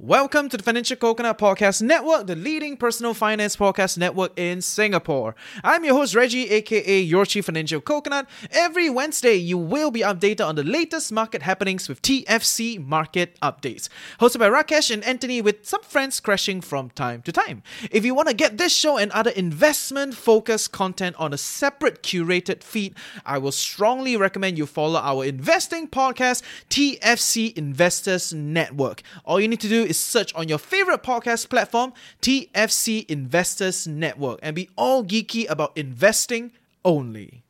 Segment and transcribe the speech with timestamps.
[0.00, 5.34] Welcome to the Financial Coconut Podcast Network, the leading personal finance podcast network in Singapore.
[5.64, 8.30] I'm your host, Reggie, aka Your Chief Financial Coconut.
[8.52, 13.88] Every Wednesday, you will be updated on the latest market happenings with TFC Market Updates.
[14.20, 17.64] Hosted by Rakesh and Anthony, with some friends crashing from time to time.
[17.90, 22.04] If you want to get this show and other investment focused content on a separate
[22.04, 22.94] curated feed,
[23.26, 29.02] I will strongly recommend you follow our investing podcast, TFC Investors Network.
[29.24, 34.38] All you need to do is search on your favorite podcast platform, TFC Investors Network,
[34.42, 36.52] and be all geeky about investing
[36.84, 37.42] only.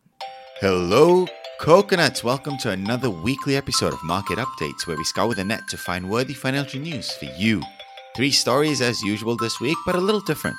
[0.60, 1.26] Hello,
[1.58, 2.22] coconuts.
[2.22, 6.08] Welcome to another weekly episode of Market Updates, where we scour the net to find
[6.08, 7.60] worthy financial news for you.
[8.14, 10.56] Three stories as usual this week, but a little different.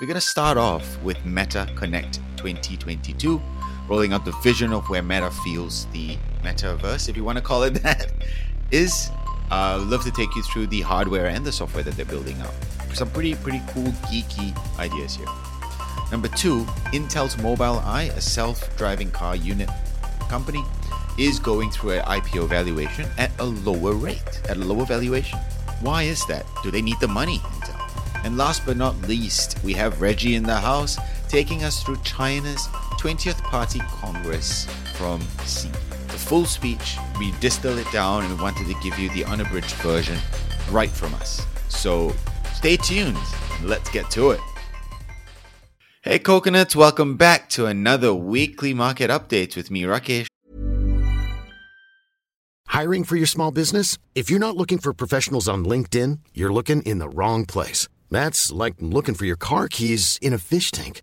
[0.00, 3.40] We're going to start off with Meta Connect 2022,
[3.88, 7.62] rolling out the vision of where Meta feels the metaverse, if you want to call
[7.62, 8.12] it that,
[8.70, 9.10] is
[9.50, 12.54] uh, love to take you through the hardware and the software that they're building out.
[12.94, 15.26] Some pretty pretty cool geeky ideas here.
[16.10, 19.70] Number two, Intel's Mobileye, a self-driving car unit
[20.28, 20.62] company,
[21.18, 25.38] is going through an IPO valuation at a lower rate, at a lower valuation.
[25.80, 26.44] Why is that?
[26.62, 28.24] Do they need the money, Intel?
[28.24, 32.68] And last but not least, we have Reggie in the house taking us through China's
[33.00, 35.70] 20th Party Congress from Xi
[36.22, 40.18] full speech, we distilled it down, and wanted to give you the unabridged version
[40.70, 41.46] right from us.
[41.68, 42.14] So
[42.54, 43.18] stay tuned.
[43.58, 44.40] and Let's get to it.
[46.02, 50.26] Hey, coconuts, welcome back to another weekly market update with me, Rakesh.
[52.66, 53.98] Hiring for your small business?
[54.14, 57.86] If you're not looking for professionals on LinkedIn, you're looking in the wrong place.
[58.10, 61.02] That's like looking for your car keys in a fish tank.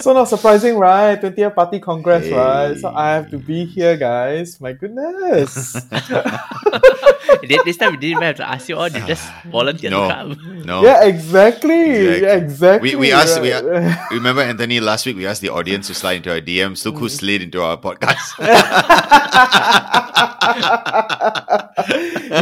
[0.00, 1.20] so not surprising, right?
[1.20, 2.34] 20th Party Congress, hey.
[2.34, 2.78] right?
[2.78, 4.60] So I have to be here, guys.
[4.60, 5.72] My goodness.
[7.64, 9.42] this time we didn't even have to ask you all, you just ah.
[9.46, 10.62] volunteer no, to come.
[10.64, 10.82] No.
[10.82, 11.80] Yeah, exactly.
[11.80, 12.22] exactly.
[12.22, 12.90] Yeah, exactly.
[12.90, 13.64] We, we asked, right.
[14.10, 16.84] we, remember Anthony, last week we asked the audience to slide into our DMs.
[16.84, 17.10] Look who mm.
[17.10, 18.38] slid into our podcast.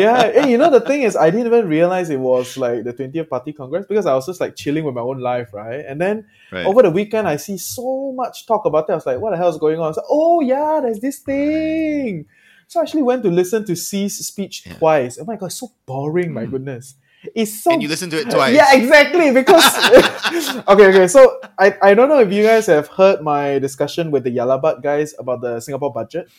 [0.00, 2.92] yeah, hey, you know, the thing is, I didn't even realize it was like the
[2.92, 5.84] 20th Party Congress because I was just like chilling with my own life, right?
[5.86, 6.66] And then right.
[6.66, 8.92] over the weekend, I see so much talk about it.
[8.92, 9.92] I was like, what the hell is going on?
[9.92, 12.26] Like, oh, yeah, there's this thing.
[12.68, 14.74] So I actually went to listen to Xi's speech yeah.
[14.74, 15.18] twice.
[15.18, 16.52] Oh my god, so boring, my hmm.
[16.52, 16.94] goodness.
[17.34, 18.54] It's so And you listen to it twice.
[18.54, 19.32] Yeah, exactly.
[19.32, 19.64] Because
[20.68, 21.08] Okay, okay.
[21.08, 24.82] So I, I don't know if you guys have heard my discussion with the Yalabat
[24.82, 26.30] guys about the Singapore budget.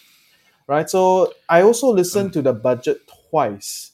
[0.66, 0.90] Right.
[0.90, 2.34] So I also listened mm.
[2.34, 2.98] to the budget
[3.30, 3.92] twice.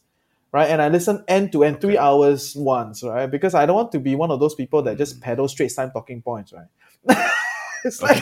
[0.52, 0.70] Right.
[0.70, 3.28] And I listen end to end three hours once, right?
[3.28, 5.22] Because I don't want to be one of those people that just mm.
[5.22, 7.18] peddle Straits Time talking points, right?
[7.84, 8.22] It's like,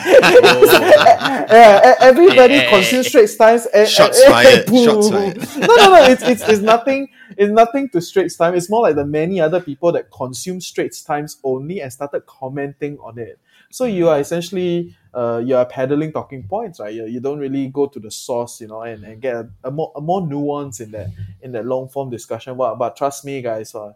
[2.00, 3.66] everybody consumes Straits Times.
[3.72, 4.68] Eh, eh, shots eh, fired.
[4.84, 5.36] Shots fired.
[5.58, 6.04] no, no, no.
[6.04, 7.08] It's, it's, it's nothing.
[7.36, 8.54] It's nothing to Straits Time.
[8.54, 12.98] It's more like the many other people that consume Straits Times only and started commenting
[12.98, 13.38] on it.
[13.70, 16.92] So you are essentially uh, you are peddling talking points, right?
[16.92, 19.70] You, you don't really go to the source, you know, and, and get a, a
[19.70, 21.08] more a more nuance in that
[21.42, 22.56] in that long form discussion.
[22.56, 23.92] But, but trust me, guys, uh,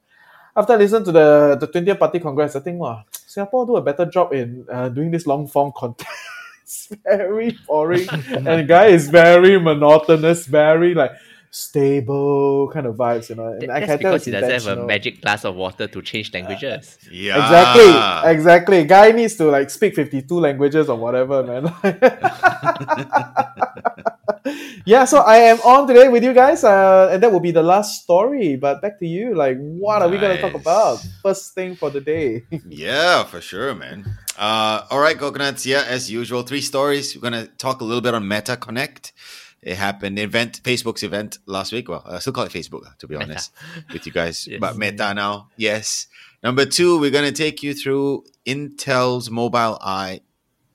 [0.56, 3.82] after I listened to the the 20th Party Congress, I think, wow, Singapore do a
[3.82, 6.08] better job in uh, doing this long form content.
[6.62, 11.12] it's very boring, and guy is very monotonous, very like
[11.50, 13.48] stable kind of vibes, you know.
[13.48, 16.32] And That's I can because he doesn't have a magic glass of water to change
[16.32, 16.98] languages.
[17.02, 18.84] Uh, yeah, exactly, exactly.
[18.84, 21.74] Guy needs to like speak fifty-two languages or whatever, man.
[24.86, 27.62] yeah, so I am on today with you guys, uh, and that will be the
[27.62, 28.56] last story.
[28.56, 30.06] But back to you, like, what nice.
[30.06, 31.04] are we gonna talk about?
[31.22, 32.44] First thing for the day.
[32.68, 34.06] yeah, for sure, man.
[34.38, 35.66] Uh, all right, coconuts.
[35.66, 37.14] Yeah, as usual, three stories.
[37.14, 39.12] We're gonna talk a little bit on Meta Connect.
[39.62, 41.88] It happened event Facebook's event last week.
[41.88, 43.52] Well, I still call it Facebook to be honest
[43.92, 44.58] with you guys, yes.
[44.60, 45.48] but Meta now.
[45.56, 46.06] Yes.
[46.42, 50.20] Number two, we're gonna take you through Intel's Mobileye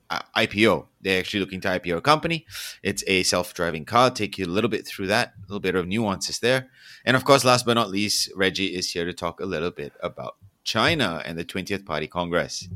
[0.08, 0.86] uh, IPO.
[1.00, 2.46] They're actually looking to IPO a company.
[2.82, 4.10] It's a self-driving car.
[4.10, 6.68] take you a little bit through that, a little bit of nuances there,
[7.04, 9.92] and of course, last but not least, Reggie is here to talk a little bit
[10.00, 12.68] about China and the 20th Party Congress.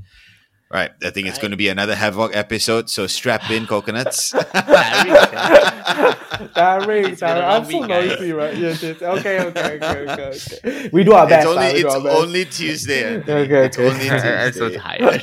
[0.72, 0.90] Right.
[1.02, 4.31] I think it's going to be another Havoc episode, so strap in, coconuts.
[4.31, 6.14] Tiring, yeah.
[6.55, 7.43] Tiring, It's been a tiring.
[7.43, 8.56] long I'm so noisy, right?
[8.56, 9.02] Yes, yes.
[9.02, 10.31] Okay, okay, okay, okay,
[10.69, 10.90] okay.
[10.93, 11.49] We do our best.
[11.49, 12.17] it's only lah, it's best.
[12.17, 13.02] only Tuesday.
[13.14, 13.40] Anthony.
[13.43, 14.37] Okay, It's only Tuesday.
[14.46, 15.22] I'm so tired.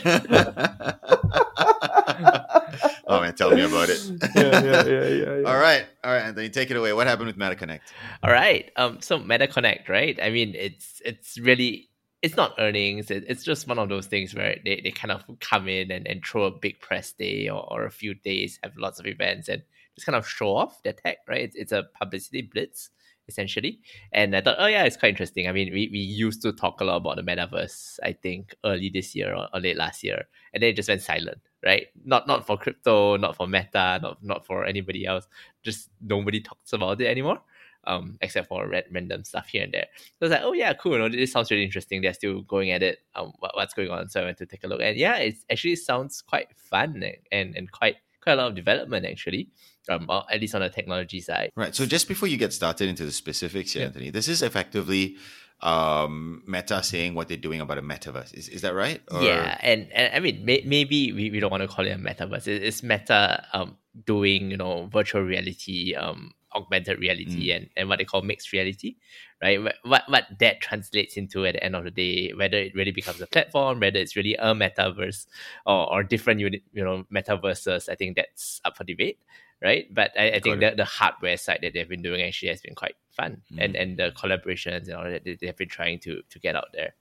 [3.07, 3.99] oh man, tell me about it.
[4.35, 5.47] yeah, yeah, yeah, yeah, yeah.
[5.49, 6.91] All right, all right, Anthony, take it away.
[6.93, 7.79] What happened with MetaConnect?
[8.23, 8.69] All right.
[8.75, 8.99] Um.
[9.01, 10.19] So MetaConnect, right?
[10.21, 11.89] I mean, it's it's really
[12.21, 13.11] it's not earnings.
[13.11, 16.07] It, it's just one of those things where they, they kind of come in and,
[16.07, 19.49] and throw a big press day or, or a few days, have lots of events
[19.49, 19.61] and
[19.95, 21.41] just kind of show off their tech, right?
[21.41, 22.89] It's, it's a publicity blitz
[23.27, 23.79] essentially.
[24.11, 25.47] And I thought, oh yeah, it's quite interesting.
[25.47, 28.89] I mean, we, we used to talk a lot about the metaverse, I think, early
[28.89, 31.87] this year or, or late last year, and then it just went silent, right?
[32.05, 35.27] Not not for crypto, not for Meta, not not for anybody else.
[35.63, 37.41] Just nobody talks about it anymore.
[37.87, 39.87] Um, except for red, random stuff here and there.
[39.95, 40.91] So I was like, oh yeah, cool.
[40.93, 42.01] You know, this sounds really interesting.
[42.01, 42.99] They're still going at it.
[43.15, 44.09] Um, what, what's going on?
[44.09, 47.15] So I went to take a look, and yeah, it actually sounds quite fun and,
[47.31, 49.49] and, and quite quite a lot of development actually.
[49.89, 51.49] Um, at least on the technology side.
[51.55, 51.73] Right.
[51.73, 53.87] So just before you get started into the specifics here, Yeah.
[53.87, 55.15] Anthony, this is effectively
[55.61, 58.33] um, Meta saying what they're doing about a metaverse.
[58.33, 59.01] Is, is that right?
[59.09, 61.91] Or- Yeah, and, and I mean, may, maybe we, we don't want to call it
[61.91, 62.47] a metaverse.
[62.47, 67.99] It, it's Meta um doing you know virtual reality, um augmented reality, and, and what
[67.99, 68.95] they call mixed reality,
[69.43, 69.59] right?
[69.61, 72.91] Wh- What what that translates into at the end of the day, whether it really
[72.91, 75.27] becomes a platform, whether it's really a metaverse,
[75.65, 77.89] or, or different unit, you know, metaverses.
[77.89, 79.19] I think that's up for debate.
[79.59, 82.61] Right, but I, I think that the hardware side that they've been doing actually has
[82.61, 83.57] been quite fun, Mm.
[83.65, 86.55] and and the collaborations and all that they, they have been trying to to get
[86.55, 86.93] out there.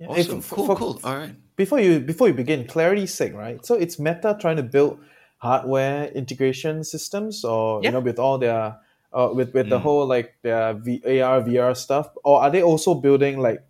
[0.00, 0.40] Yeah, Awesome.
[0.40, 1.00] for- Cool, for- cool.
[1.04, 1.34] All right.
[1.54, 3.64] Before you before you begin, clarity's sake, right?
[3.64, 4.98] So it's Meta trying to build
[5.40, 7.88] hardware integration systems, or Yeah.
[7.88, 8.76] you know, with all their
[9.12, 9.82] uh, with with the Mm.
[9.82, 13.60] whole like their v, AR VR stuff, or are they also building like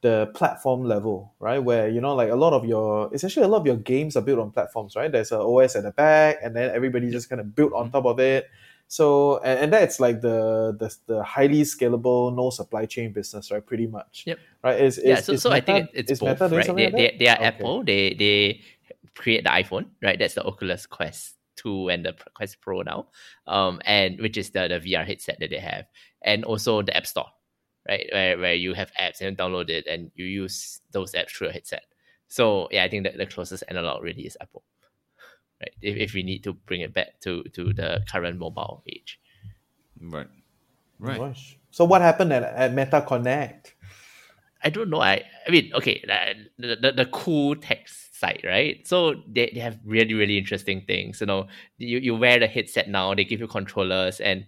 [0.00, 1.58] the platform level, right?
[1.58, 4.22] Where you know, like a lot of your, essentially a lot of your games are
[4.22, 5.10] built on platforms, right?
[5.12, 8.06] There's a OS at the back, and then everybody just kind of built on top
[8.06, 8.46] of it.
[8.90, 13.64] So, and, and that's like the, the the highly scalable, no supply chain business, right?
[13.66, 14.22] Pretty much.
[14.26, 14.38] Yep.
[14.64, 14.80] Right.
[14.80, 16.50] Is, yeah, so, is so I think it's both, right?
[16.64, 17.44] They, like they, they are Okay.
[17.44, 17.84] Apple.
[17.84, 18.60] They they
[19.18, 20.18] create the iPhone, right?
[20.18, 23.08] That's the Oculus Quest Two and the Quest Pro now,
[23.46, 25.86] um, and which is the the VR headset that they have,
[26.22, 27.26] and also the App Store,
[27.86, 31.48] right, where where you have apps and download it and you use those apps through
[31.48, 31.82] your headset.
[32.28, 34.62] So yeah, I think that the closest analog really is Apple,
[35.60, 35.74] right?
[35.82, 39.18] If, if we need to bring it back to to the current mobile age.
[40.00, 40.28] Right.
[41.00, 41.18] Right.
[41.18, 41.58] Gosh.
[41.70, 43.74] So what happened at, at Meta Connect?
[44.62, 45.00] I don't know.
[45.00, 46.02] I I mean, okay,
[46.58, 48.86] the, the, the cool text right?
[48.86, 51.20] So they, they have really, really interesting things.
[51.20, 51.48] You know,
[51.78, 54.46] you, you wear the headset now, they give you controllers, and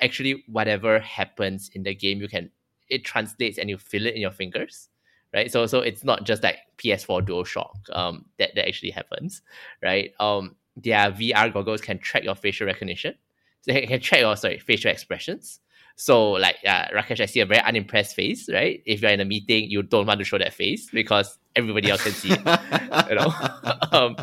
[0.00, 2.50] actually whatever happens in the game, you can
[2.88, 4.88] it translates and you feel it in your fingers.
[5.32, 5.50] Right.
[5.50, 9.42] So so it's not just like PS4 DualShock um that, that actually happens.
[9.82, 10.12] Right.
[10.20, 13.14] Um their VR goggles can track your facial recognition.
[13.62, 15.60] So they can track your sorry, facial expressions.
[15.96, 18.82] So like uh, Rakesh, I see a very unimpressed face, right?
[18.84, 22.02] If you're in a meeting, you don't want to show that face because everybody else
[22.02, 22.38] can see it.
[23.08, 23.26] you know,
[23.92, 24.14] um,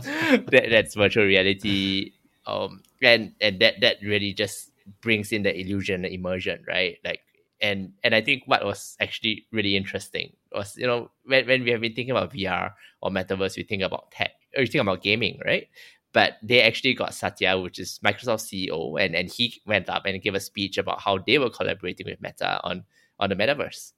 [0.52, 2.12] that, that's virtual reality,
[2.46, 6.98] um, and and that that really just brings in the illusion, the immersion, right?
[7.04, 7.22] Like,
[7.62, 11.72] and and I think what was actually really interesting was you know when when we
[11.72, 15.02] have been thinking about VR or metaverse, we think about tech, or we think about
[15.02, 15.68] gaming, right?
[16.14, 20.22] but they actually got Satya, which is Microsoft CEO, and, and he went up and
[20.22, 22.84] gave a speech about how they were collaborating with Meta on
[23.20, 23.94] on the metaverse,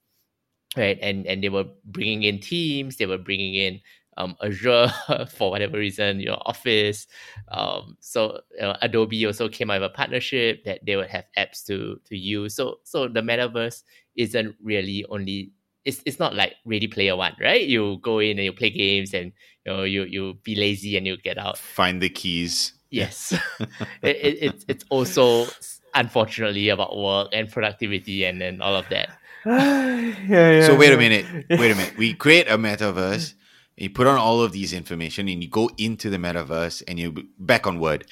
[0.76, 0.98] right?
[1.00, 3.80] And and they were bringing in Teams, they were bringing in
[4.16, 4.92] um, Azure
[5.28, 7.06] for whatever reason, you know, Office.
[7.48, 8.40] Um, so
[8.82, 12.54] Adobe also came out with a partnership that they would have apps to to use.
[12.54, 13.82] So so the metaverse
[14.16, 15.52] isn't really only
[15.84, 17.66] it's, it's not like Ready Player One, right?
[17.66, 19.32] You go in and you play games and
[19.66, 21.58] you know you you be lazy and you get out.
[21.58, 22.72] Find the keys.
[22.90, 23.32] Yes,
[24.02, 25.46] it, it, it's it's also
[25.94, 29.10] unfortunately about work and productivity and and all of that.
[29.46, 30.66] Yeah, yeah.
[30.66, 30.94] So wait yeah.
[30.94, 31.26] a minute.
[31.50, 31.96] Wait a minute.
[31.96, 33.34] We create a metaverse.
[33.76, 37.26] You put on all of these information, and you go into the metaverse, and you
[37.38, 38.06] back on Word.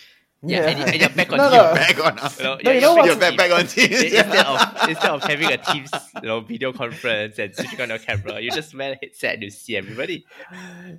[0.45, 1.63] Yeah, and, you- and you're back on No, Teams.
[1.63, 1.75] no.
[1.75, 2.31] Back on.
[2.39, 3.21] You know, No, you know back You're what?
[3.21, 4.03] back, back on Teams.
[4.03, 7.99] instead of instead of having a Teams, you know, video conference and switching on your
[7.99, 10.27] camera, you just wear a headset and you see everybody.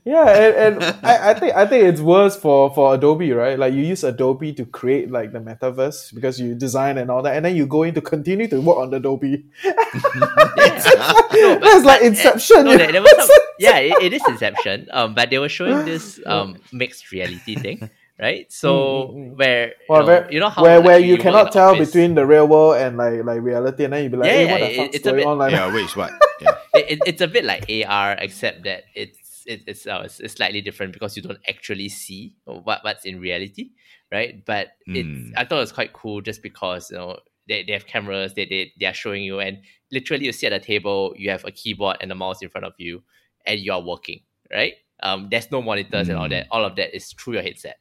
[0.05, 3.59] Yeah, and, and I, I think I think it's worse for for Adobe, right?
[3.59, 7.35] Like you use Adobe to create like the metaverse because you design and all that,
[7.35, 9.43] and then you go in to continue to work on Adobe.
[10.15, 12.65] No, but- That's like uh, Inception.
[12.65, 13.27] No, there, there was some,
[13.59, 14.87] yeah, it, it is Inception.
[14.91, 17.89] Um, but they were showing this um mixed reality thing,
[18.19, 18.51] right?
[18.51, 19.37] So Mm, mm, mm.
[19.37, 22.15] where you, know, where, you know how where, where you you cannot tell office, between
[22.15, 24.51] the real world and like like reality, and then you be like, Yeah, hey, yeah,
[24.51, 25.37] what the it- fuck's it's a going bit- on?
[25.37, 26.11] Like, yeah, which what?
[26.41, 26.55] Yeah.
[26.73, 30.33] it, it, it's a bit like AR, except that it's it, it's, uh, it's it's
[30.33, 33.69] slightly different because you don't actually see what what's in reality,
[34.11, 34.43] right?
[34.45, 35.31] But it's Mm.
[35.37, 37.17] I thought it was quite cool just because you know
[37.47, 39.59] they, they have cameras they, they they are showing you and
[39.91, 42.65] literally you sit at a table you have a keyboard and a mouse in front
[42.65, 43.03] of you
[43.45, 46.31] and you are working right um there's no monitors and all Mm.
[46.31, 47.79] that all of that is through your headset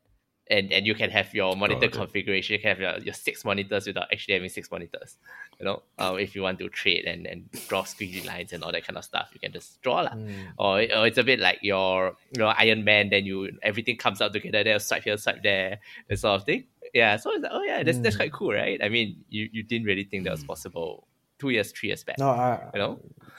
[0.50, 1.92] and and you can have your monitor it.
[1.92, 5.16] configuration you can have your, your six monitors without actually having six monitors
[5.60, 8.72] you know um, if you want to trade and, and draw squiggly lines and all
[8.72, 10.10] that kind of stuff you can just draw lah.
[10.10, 10.34] Mm.
[10.58, 14.32] or, or it's a bit like your your Iron Man then you everything comes out
[14.32, 17.62] together there swipe here swipe there that sort of thing yeah so it's like oh
[17.62, 18.18] yeah that's, that's Mm.
[18.18, 20.48] quite cool right I mean you, you didn't really think that was Mm.
[20.48, 21.06] possible
[21.42, 22.92] two years three years back No, I, you know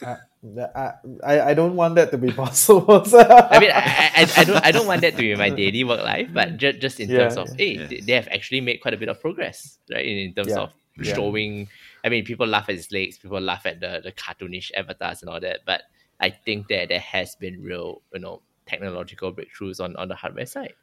[0.04, 0.94] I,
[1.32, 3.04] I, I don't want that to be possible.
[3.54, 6.04] I mean, I, I, I don't I don't want that to be my daily work
[6.04, 7.42] life, but just, just in terms Yeah.
[7.44, 7.88] of hey, Yeah.
[7.88, 10.06] they, they have actually made quite a bit of progress, right?
[10.06, 10.64] In, in terms Yeah.
[10.66, 11.16] of Yeah.
[11.16, 11.70] showing.
[12.04, 15.30] I mean, people laugh at his legs, people laugh at the the cartoonish avatars and
[15.32, 15.82] all that, but
[16.20, 20.46] I think that there has been real, you know, technological breakthroughs on on the hardware
[20.58, 20.76] side.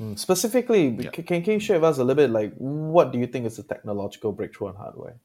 [0.00, 1.10] Mm, Specifically, Yeah.
[1.10, 3.58] can, can you share with us a little bit like what do you think is
[3.60, 5.16] a technological breakthrough on hardware?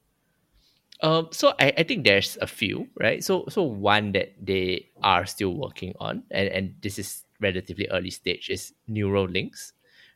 [1.02, 3.24] Um, so I, I think there's a few, right?
[3.24, 8.10] So so one that they are still working on, and, and this is relatively early
[8.10, 9.74] stage, is neural links,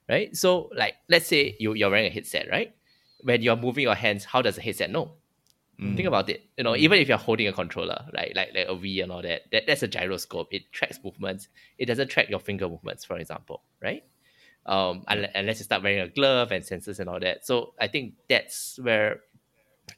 [0.09, 0.35] right?
[0.35, 2.75] So like let's say you, you're wearing a headset, right?
[3.21, 5.13] When you're moving your hands, how does the headset know?
[5.95, 6.43] Think about it.
[6.57, 9.21] You know, even if you're holding a controller, right, like like a Wii and all
[9.21, 10.53] that, that that's a gyroscope.
[10.53, 11.49] It tracks movements.
[11.77, 14.03] It doesn't track your finger movements, for example, right?
[14.65, 17.45] Um, unless you start wearing a glove and sensors and all that.
[17.45, 19.21] So I think that's where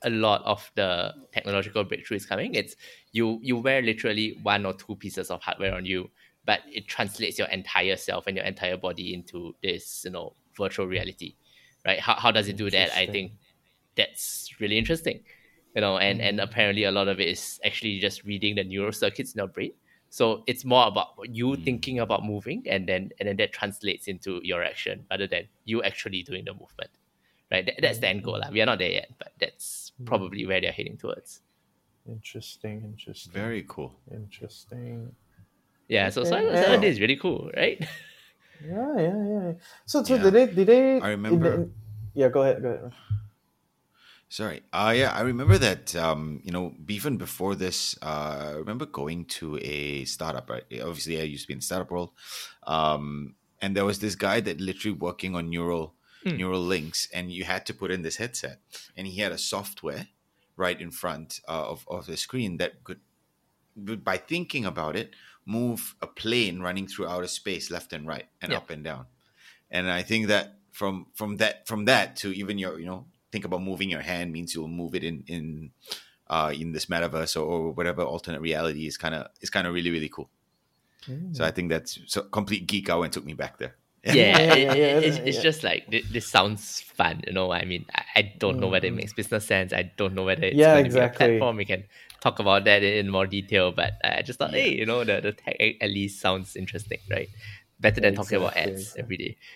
[0.03, 2.55] a lot of the technological breakthrough is coming.
[2.55, 2.75] It's
[3.11, 6.09] you you wear literally one or two pieces of hardware on you,
[6.45, 10.87] but it translates your entire self and your entire body into this, you know, virtual
[10.87, 11.35] reality.
[11.85, 11.99] Right?
[11.99, 12.95] How how does it do that?
[12.95, 13.33] I think
[13.95, 15.21] that's really interesting.
[15.75, 16.49] You know, and and mm-hmm.
[16.49, 19.71] apparently a lot of it is actually just reading the neural circuits in your brain.
[20.09, 21.63] So it's more about you mm.
[21.63, 25.83] thinking about moving and then and then that translates into your action rather than you
[25.83, 26.91] actually doing the movement.
[27.51, 27.65] Right?
[27.65, 28.39] That, that's the end goal.
[28.39, 28.49] lah.
[28.51, 31.41] We are not there yet, but that's probably where they're heading towards.
[32.07, 33.93] Interesting, interesting, Very cool.
[34.11, 35.13] interesting.
[35.87, 36.63] Yeah, so so, Okay.
[36.63, 36.81] so Yeah.
[36.81, 37.77] is really cool, right?
[38.63, 39.51] Yeah, yeah, yeah.
[39.85, 40.23] So, so Yeah.
[40.23, 40.45] did they?
[40.47, 40.81] Did they?
[40.93, 41.73] I in the- remember- in-
[42.15, 42.61] yeah, go ahead.
[42.63, 42.93] Go ahead.
[44.29, 44.63] Sorry.
[44.73, 49.25] Uh, yeah, I remember that, um, you know, even before this, uh, I remember going
[49.39, 50.63] to a startup, right?
[50.81, 52.11] Obviously, I used to be in the startup world.
[52.63, 55.93] Um, and there was this guy that literally working on neural
[56.25, 56.37] Hmm.
[56.37, 58.59] neural links, and you had to put in this headset.
[58.97, 60.07] And he had a software
[60.57, 62.99] right in front uh, of, of the screen that could,
[64.03, 65.11] by thinking about it,
[65.45, 69.05] move a plane running through outer space left and right and up and down.
[69.69, 73.45] And I think that from from that from that to even your you know think
[73.45, 75.71] about moving your hand means you'll move it in in
[76.27, 79.73] uh, in this metaverse or, or whatever alternate reality is kind of is kind of
[79.73, 80.29] really really cool.
[81.33, 83.75] So I think that's so complete geek out and took me back there.
[84.13, 85.23] yeah, Yeah, yeah, yeah, it's, yeah.
[85.25, 87.51] it's just like this, this sounds fun, you know.
[87.51, 88.97] I mean, I, I don't know whether it mm.
[88.97, 89.73] makes business sense.
[89.73, 91.27] I don't know whether it's Yeah, going to exactly.
[91.27, 91.57] be a platform.
[91.57, 91.85] We can
[92.21, 93.71] talk about that in more detail.
[93.71, 97.29] But I just thought, hey, you know, the, the tech at least sounds interesting, right?
[97.79, 99.37] Better than talking about ads every day.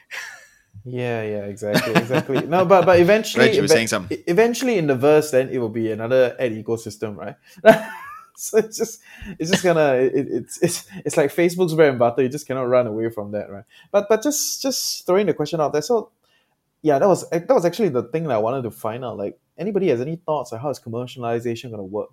[0.86, 2.41] Yeah, yeah, exactly, exactly.
[2.48, 4.18] no, but but eventually, Reg, you were saying something.
[4.27, 7.36] Eventually, in the verse, then it will be another ad ecosystem, right?
[8.43, 9.01] so it's just
[9.38, 12.22] it's just gonna it, it's it's it's like Facebook's bread and butter.
[12.22, 13.65] You just cannot run away from that, right?
[13.91, 15.81] But but just just throwing the question out there.
[15.81, 16.12] So
[16.81, 19.17] yeah, that was that was actually the thing that I wanted to find out.
[19.17, 22.12] Like, anybody has any thoughts on how is commercialization gonna work?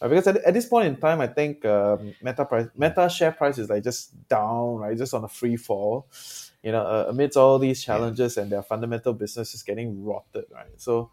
[0.00, 3.30] Uh, because at, at this point in time, I think um, Meta price, Meta share
[3.30, 4.98] price is like just down, right?
[4.98, 6.08] Just on a free fall.
[6.64, 10.70] You know, uh, amidst all these challenges and their fundamental business is getting rotted, right?
[10.76, 11.10] So,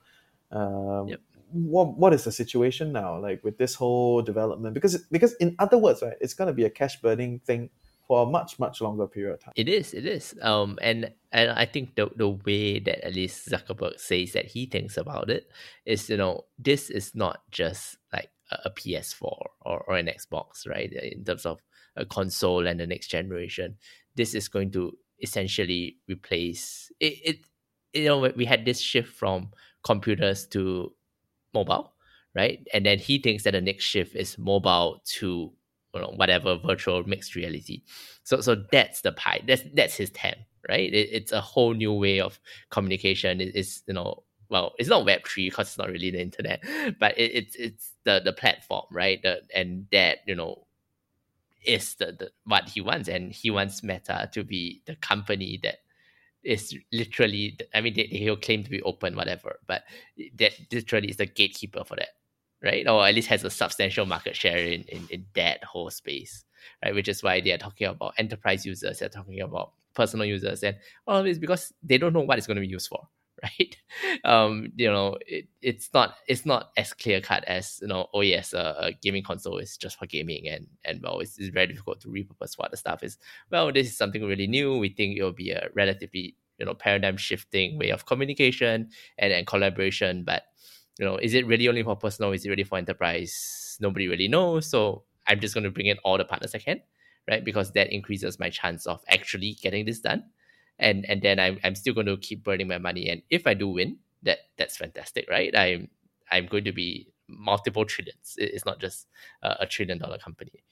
[0.51, 1.19] um, Yep.
[1.51, 4.73] What what is the situation now, like with this whole development?
[4.73, 7.69] Because because in other words, right, it's gonna be a cash burning thing
[8.09, 9.53] for a much much longer period of time.
[9.55, 10.35] It is, it is.
[10.41, 14.65] Um, and and I think the the way that at least Zuckerberg says that he
[14.65, 15.49] thinks about it
[15.85, 20.67] is, you know, this is not just like a, a PS4 or, or an Xbox,
[20.67, 20.91] right?
[20.91, 21.61] In terms of
[21.95, 23.77] a console and the next generation,
[24.15, 27.13] this is going to essentially replace it.
[27.23, 27.37] it
[27.93, 29.49] you know, we had this shift from
[29.83, 30.93] computers to
[31.53, 31.93] mobile,
[32.35, 32.65] right?
[32.73, 35.51] And then he thinks that the next shift is mobile to
[35.95, 37.83] you know, whatever virtual mixed reality.
[38.23, 39.41] So so that's the pie.
[39.47, 40.35] That's that's his TAM,
[40.67, 40.93] right?
[40.93, 42.39] It, it's a whole new way of
[42.69, 43.41] communication.
[43.41, 46.63] It, it's you know well, it's not Web three because it's not really the internet,
[46.99, 49.21] but it, it's it's the the platform, right?
[49.21, 50.65] The, and that you know
[51.65, 55.79] is the, the what he wants, and he wants Meta to be the company that
[56.43, 57.58] is literally.
[57.74, 59.84] I mean, they, he'll claim to be open, whatever, but
[60.38, 62.10] that literally is the gatekeeper for that,
[62.63, 62.88] right?
[62.88, 66.46] Or at least has a substantial market share in in, in that whole space.
[66.84, 66.93] right?
[66.93, 70.77] Which is why they are talking about enterprise users, they're talking about personal users, and
[71.08, 73.08] all of it is because they don't know what it's going to be used for,
[73.43, 73.77] right?
[74.24, 78.08] Um, you know, it, it's not it's not as clear cut as you know.
[78.13, 81.50] Oh yes, a, a, gaming console is just for gaming, and and well, it's, it's
[81.50, 83.17] very difficult to repurpose what the stuff is.
[83.51, 84.77] Well, this is something really new.
[84.77, 89.34] We think it will be a relatively you know paradigm shifting way of communication and,
[89.34, 90.43] and collaboration, but
[91.00, 92.34] you know, is it really only for personal?
[92.34, 93.77] Is it really for enterprise?
[93.79, 94.69] Nobody really knows.
[94.69, 96.81] So I'm just going to bring in all the partners I can,
[97.29, 97.43] right?
[97.43, 100.25] Because that increases my chance of actually getting this done.
[100.79, 103.09] And and then I'm, I'm still going to keep burning my money.
[103.09, 105.55] And if I do win, that that's fantastic, right?
[105.55, 105.89] I'm
[106.31, 108.36] I'm going to be multiple trillions.
[108.38, 109.07] It's not just
[109.43, 110.63] a, trillion dollar company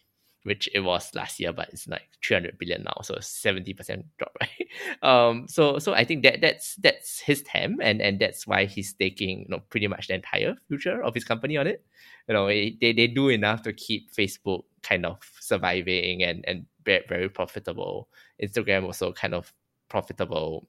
[0.48, 4.68] which it was last year, but it's like 300 billion now, so 70% drop, right?
[5.04, 8.94] Um, so so I think that that's that's his TAM, and and that's why he's
[8.94, 11.84] taking you know pretty much the entire future of his company on it.
[12.30, 16.66] You know, it, they, they do enough to keep Facebook kind of surviving and and
[16.86, 18.08] very, very profitable.
[18.42, 19.54] Instagram also kind of
[19.90, 20.68] profitable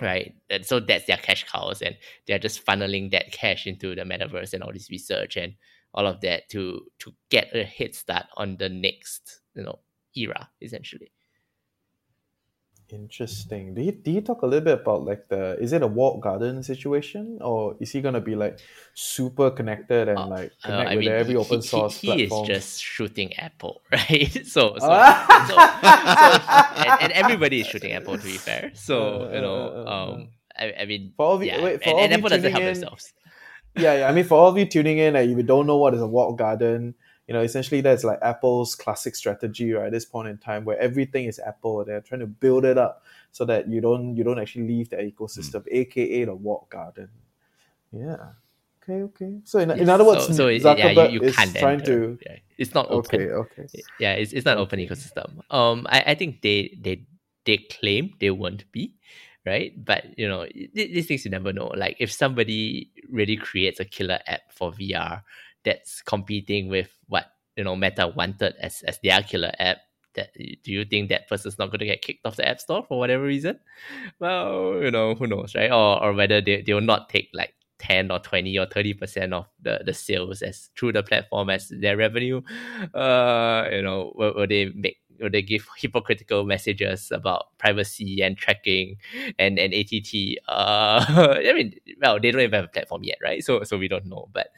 [0.00, 0.34] right?
[0.50, 4.54] And so that's their cash cows and they're just funneling that cash into the metaverse
[4.54, 5.54] and all this research and
[5.94, 9.78] all of that to to get a head start on the next you know
[10.16, 11.10] era essentially
[12.88, 13.74] interesting.
[13.74, 16.20] Do you, do you talk a little bit about like the is it a walled
[16.20, 17.38] garden situation?
[17.40, 18.60] Or is he gonna be like
[18.94, 22.12] super connected and uh, like uh, connect uh, with mean, every open he, source he,
[22.12, 24.46] he is just shooting apple right?
[24.46, 24.88] So so, so,
[25.48, 28.72] so and, and, everybody is shooting apple to be fair.
[28.74, 31.82] So you know uh, uh, uh, um I, I mean for all the, yeah, wait,
[31.82, 33.12] for and, all and apple doesn't help in, themselves.
[33.76, 34.08] Yeah, yeah.
[34.08, 36.00] I mean, for all of you tuning in, and if you don't know what is
[36.00, 36.94] a walled garden,
[37.26, 39.86] you know, essentially that's like Apple's classic strategy, right?
[39.86, 43.02] At this point in time, where everything is Apple, they're trying to build it up
[43.32, 45.72] so that you don't you don't actually leave the ecosystem, mm.
[45.72, 47.08] aka the walled garden.
[47.92, 48.16] Yeah.
[48.82, 49.02] Okay.
[49.02, 49.40] Okay.
[49.44, 49.78] So in, yes.
[49.78, 51.84] in other words, so, so Zuckerberg yeah, you, you is trying enter.
[51.84, 52.18] to.
[52.26, 52.36] Yeah.
[52.58, 53.22] It's not open.
[53.22, 53.32] Okay.
[53.32, 53.82] Okay.
[53.98, 55.40] Yeah, it's, it's not open ecosystem.
[55.50, 57.06] Um, I, I think they they
[57.46, 58.94] they claim they won't be,
[59.46, 59.72] right?
[59.82, 61.68] But you know, these things you never know.
[61.68, 65.22] Like if somebody really creates a killer app for VR
[65.64, 69.78] that's competing with what you know Meta wanted as as their killer app,
[70.14, 72.84] that do you think that person's not going to get kicked off the app store
[72.86, 73.58] for whatever reason?
[74.18, 75.70] Well, you know, who knows, right?
[75.70, 79.34] Or or whether they they will not take like 10 or 20 or 30 percent
[79.34, 82.40] of the, the sales as through the platform as their revenue
[82.94, 84.98] uh you know will, will they make
[85.30, 88.96] they give hypocritical messages about privacy and tracking
[89.38, 90.38] and, and ATT.
[90.48, 91.04] Uh,
[91.38, 93.42] I mean, well, they don't even have a platform yet, right?
[93.42, 94.28] So so we don't know.
[94.32, 94.48] But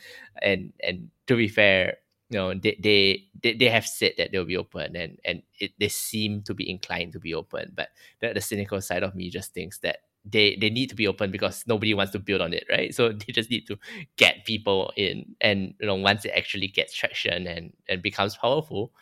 [0.42, 1.98] and and to be fair,
[2.30, 5.72] you know, they they, they, they have said that they'll be open and and it,
[5.78, 7.72] they seem to be inclined to be open.
[7.74, 7.88] But
[8.20, 11.30] the, the cynical side of me just thinks that they they need to be open
[11.30, 12.94] because nobody wants to build on it, right?
[12.94, 13.78] So they just need to
[14.16, 18.92] get people in, and you know, once it actually gets traction and and becomes powerful,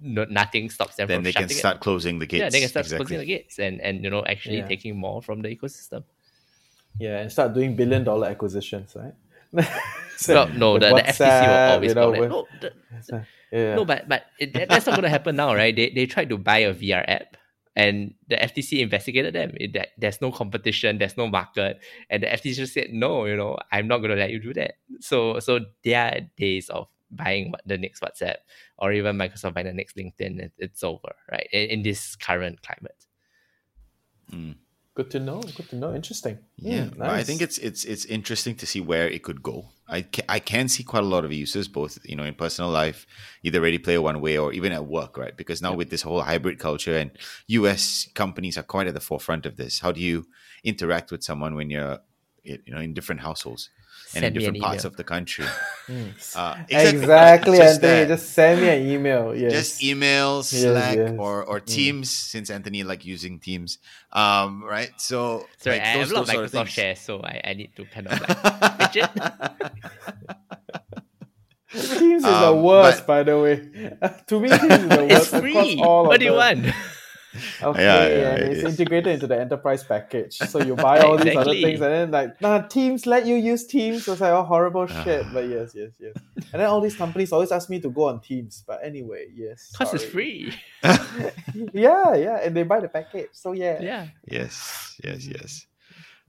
[0.00, 1.80] no, nothing stops them then they can start it.
[1.80, 2.42] closing the gates.
[2.42, 3.06] Yeah, they can start exactly.
[3.06, 4.68] closing the gates and and you know actually yeah.
[4.68, 6.04] taking more from the ecosystem.
[6.98, 9.14] Yeah, and start doing billion dollar acquisitions, right?
[10.16, 13.74] so, no, no, the, the FTC will always you know, with, no, the, yeah.
[13.76, 15.74] no, but but it, that's not going to happen now, right?
[15.74, 17.36] They they tried to buy a VR app,
[17.74, 19.52] and the FTC investigated them.
[19.56, 23.36] It, that there's no competition, there's no market, and the FTC just said, no, you
[23.36, 24.74] know, I'm not going to let you do that.
[25.00, 28.36] So so their days of buying the next WhatsApp
[28.78, 31.48] or even Microsoft buying the next LinkedIn, it, it's over, right?
[31.52, 33.06] In, in this current climate.
[34.32, 34.56] Mm.
[34.98, 35.40] Good to know.
[35.40, 35.94] Good to know.
[35.94, 36.40] Interesting.
[36.56, 37.20] Yeah, mm, nice.
[37.20, 39.66] I think it's it's it's interesting to see where it could go.
[39.86, 42.68] I can, I can see quite a lot of uses, both you know in personal
[42.68, 43.06] life,
[43.44, 45.36] either Ready Player One way or even at work, right?
[45.36, 47.12] Because now with this whole hybrid culture and
[47.46, 48.08] U.S.
[48.14, 49.78] companies are quite at the forefront of this.
[49.78, 50.26] How do you
[50.64, 52.00] interact with someone when you're
[52.42, 53.70] you know in different households?
[54.14, 55.46] And in different parts of the country.
[55.88, 56.08] Hmm.
[56.36, 58.04] uh, exactly, exactly just Anthony.
[58.04, 58.08] That.
[58.08, 59.34] Just send me an email.
[59.34, 59.52] Yes.
[59.52, 61.18] Just email, Slack, yes, yes.
[61.18, 61.64] or or hmm.
[61.64, 62.28] Teams, mm.
[62.28, 63.78] since Anthony like using Teams.
[64.12, 64.90] Um, right.
[64.98, 67.86] So sorry, like, I have a lot of Microsoft shares, so I, I need to
[67.86, 69.10] kind of like pitch it.
[71.98, 73.56] Teams is um, the worst, but, by the way.
[74.26, 75.32] to me, Teams is the worst.
[75.32, 75.76] It's free.
[75.80, 76.66] what do you want?
[77.62, 80.38] Okay, yeah, yeah, and it's integrated into the enterprise package.
[80.38, 81.30] So you buy all exactly.
[81.30, 84.06] these other things, and then like, nah, Teams let you use Teams.
[84.08, 85.04] It's like, oh, horrible ah.
[85.04, 85.26] shit.
[85.32, 86.14] But yes, yes, yes.
[86.52, 88.64] And then all these companies always ask me to go on Teams.
[88.66, 89.70] But anyway, yes.
[89.72, 90.52] Because it's free.
[90.82, 93.30] yeah, yeah, and they buy the package.
[93.32, 93.80] So yeah.
[93.80, 94.06] Yeah.
[94.26, 95.66] Yes, yes, yes.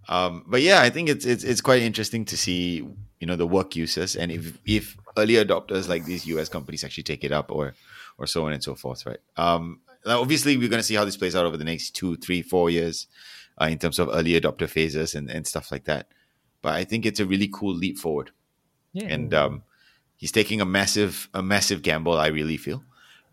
[0.08, 2.88] Um, but yeah, I think it's it's it's quite interesting to see
[3.20, 7.04] you know the work uses and if if early adopters like these US companies actually
[7.04, 7.76] take it up or
[8.18, 9.20] or so on and so forth, right?
[9.38, 12.42] Um, obviously we're going to see how this plays out over the next two, three,
[12.42, 13.08] four years
[13.62, 16.08] uh, in terms of early adopter phases and, and stuff like that.
[16.62, 18.32] But I think it's a really cool leap forward.
[18.94, 19.08] Yeah.
[19.08, 19.64] And um,
[20.18, 22.18] he's taking a massive, a massive gamble.
[22.18, 22.84] I really feel.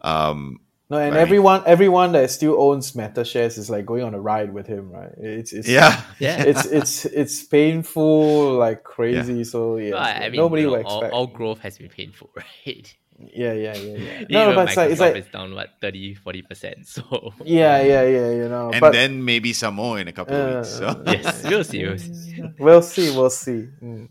[0.00, 1.20] Um, No, and Right.
[1.20, 4.90] everyone everyone that still owns Meta shares is like going on a ride with him,
[4.92, 5.10] right?
[5.18, 6.42] It's it's yeah, Yeah.
[6.44, 9.42] it's it's it's painful like crazy.
[9.42, 11.12] So yeah, Well, I I mean, nobody you know, will all, expect.
[11.14, 12.94] all growth has been painful, right?
[13.18, 14.14] Yeah, yeah, yeah, yeah.
[14.20, 16.86] Even No, but it's like it's Microsoft like is down what 30 40 percent.
[16.86, 18.30] So yeah, yeah, yeah.
[18.30, 20.70] You know, and but then maybe some more in a couple of weeks.
[20.70, 20.86] So.
[20.86, 21.84] Uh, yes, we'll see.
[21.84, 22.42] We'll see.
[22.58, 23.68] we'll see, we'll see.
[23.82, 24.08] Mm.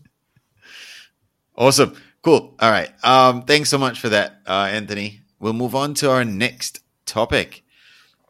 [1.56, 1.94] Awesome.
[2.22, 2.56] Cool.
[2.58, 2.90] All right.
[3.04, 5.20] Um, thanks so much for that, uh, Anthony.
[5.38, 7.62] We'll move on to our next topic.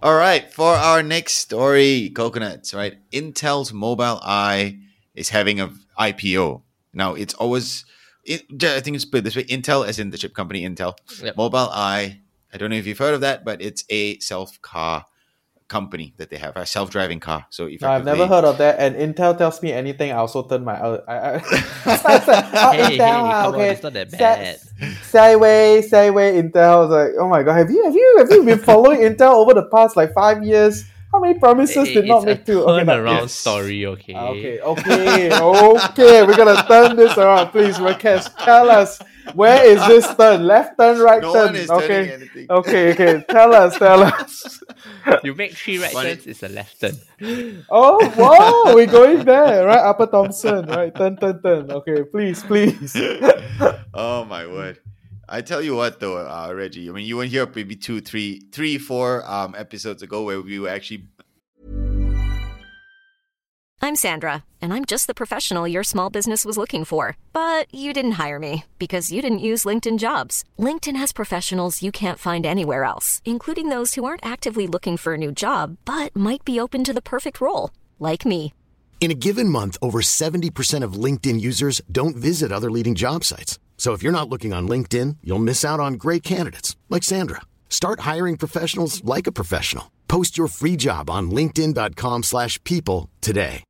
[0.03, 0.53] All right.
[0.53, 2.99] For our next story, coconuts, right?
[3.11, 4.81] Intel's Mobileye
[5.15, 6.63] is having a IPO.
[6.93, 7.85] Now, it's always,
[8.27, 10.95] it, I think it's put this way Intel, as in the chip company Intel.
[11.23, 11.37] Yep.
[11.37, 12.19] Mobileye,
[12.53, 15.05] I don't know if you've heard of that, but it's a self car
[15.69, 17.47] company that they have, a self driving car.
[17.51, 18.79] So No, I've never heard of that.
[18.79, 20.75] And Intel tells me anything, I also turn my.
[20.75, 21.35] Uh, I, I,
[22.55, 23.71] oh, Hey, hey, Intel, ah, come on, okay.
[23.71, 24.61] it's not that Sa- bad.
[25.03, 26.57] Sideways, sideways, Intel.
[26.57, 29.35] I was like, oh my god, have you have you have you been following Intel
[29.35, 30.85] over the past like five years?
[31.13, 32.65] How many promises did not make a to?
[32.65, 33.33] Okay, but- turnaround Yes.
[33.33, 34.13] story, okay?
[34.15, 36.23] Ah, Okay, okay, okay.
[36.27, 37.79] We're gonna turn this around, please.
[37.79, 38.99] Rakesh, tell us
[39.35, 40.47] where is this turn?
[40.47, 41.47] Left turn, right no turn.
[41.47, 42.47] one is okay, anything.
[42.51, 43.25] okay, okay.
[43.31, 44.61] Tell us, tell us.
[45.23, 46.15] You make three right Funny.
[46.15, 46.97] turns, it's a left turn.
[47.71, 49.79] Oh, wow, we're going there, right?
[49.79, 50.95] Upper Thomson, right?
[50.95, 51.71] Turn, turn, turn.
[51.71, 52.95] Okay, please, please.
[53.95, 54.79] oh my word!
[55.29, 56.89] I tell you what, though, uh, Reggie.
[56.89, 60.59] I mean, you weren't here maybe two, three, three, four um, episodes ago where we
[60.59, 61.09] were actually.
[63.83, 67.17] I'm Sandra, and I'm just the professional your small business was looking for.
[67.33, 70.45] But you didn't hire me because you didn't use LinkedIn jobs.
[70.59, 75.15] LinkedIn has professionals you can't find anywhere else, including those who aren't actively looking for
[75.15, 78.53] a new job but might be open to the perfect role, like me.
[79.01, 83.59] In a given month, over 70% of LinkedIn users don't visit other leading job sites.
[83.77, 87.43] So if you're not looking on LinkedIn, you'll miss out on great candidates like Sandra.
[87.69, 89.93] Start hiring professionals like a professional.
[90.09, 93.63] Post your free job on linkedin.com/people today.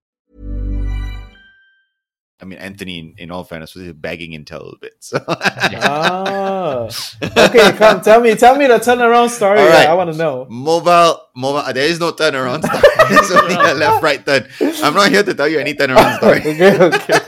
[2.39, 4.93] I mean, Anthony, in, in all fairness, was bagging Intel a little bit.
[5.01, 5.19] So.
[5.27, 6.85] ah.
[7.23, 9.59] Okay, come tell me, tell me the turnaround story.
[9.59, 9.89] All right.
[9.89, 10.47] I want to know.
[10.51, 11.61] mobile, mobile.
[11.65, 12.83] uh, There is no turnaround story.
[13.17, 14.47] It's only a left, right turn.
[14.85, 16.41] I'm not here to tell you any turnaround story.
[16.41, 17.21] Okay, okay.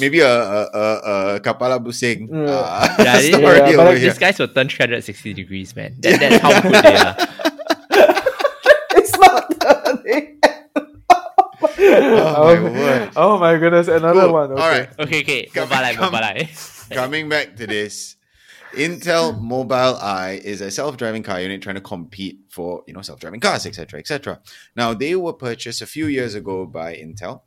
[0.00, 2.48] Maybe a a, a, a kapala busing Mm.
[2.48, 4.10] uh, Yeah, this, story yeah, but over like here.
[4.10, 5.94] these guys will turn 360 degrees, man.
[6.00, 7.16] That, that's how good they are.
[8.98, 10.38] it's not turning.
[11.78, 13.10] Oh, my word.
[13.16, 14.32] Oh my goodness, another Cool.
[14.32, 14.52] one.
[14.52, 14.62] Okay.
[14.62, 14.88] All right.
[15.00, 15.46] Okay, okay.
[15.46, 16.46] Come- Mobileye, come- mobile.
[16.90, 18.16] Coming back to this,
[18.74, 23.66] Intel Mobileye is a self-driving car unit trying to compete for you know self-driving cars,
[23.66, 24.40] etc., etc.
[24.76, 27.40] Now they were purchased a few years ago by Intel,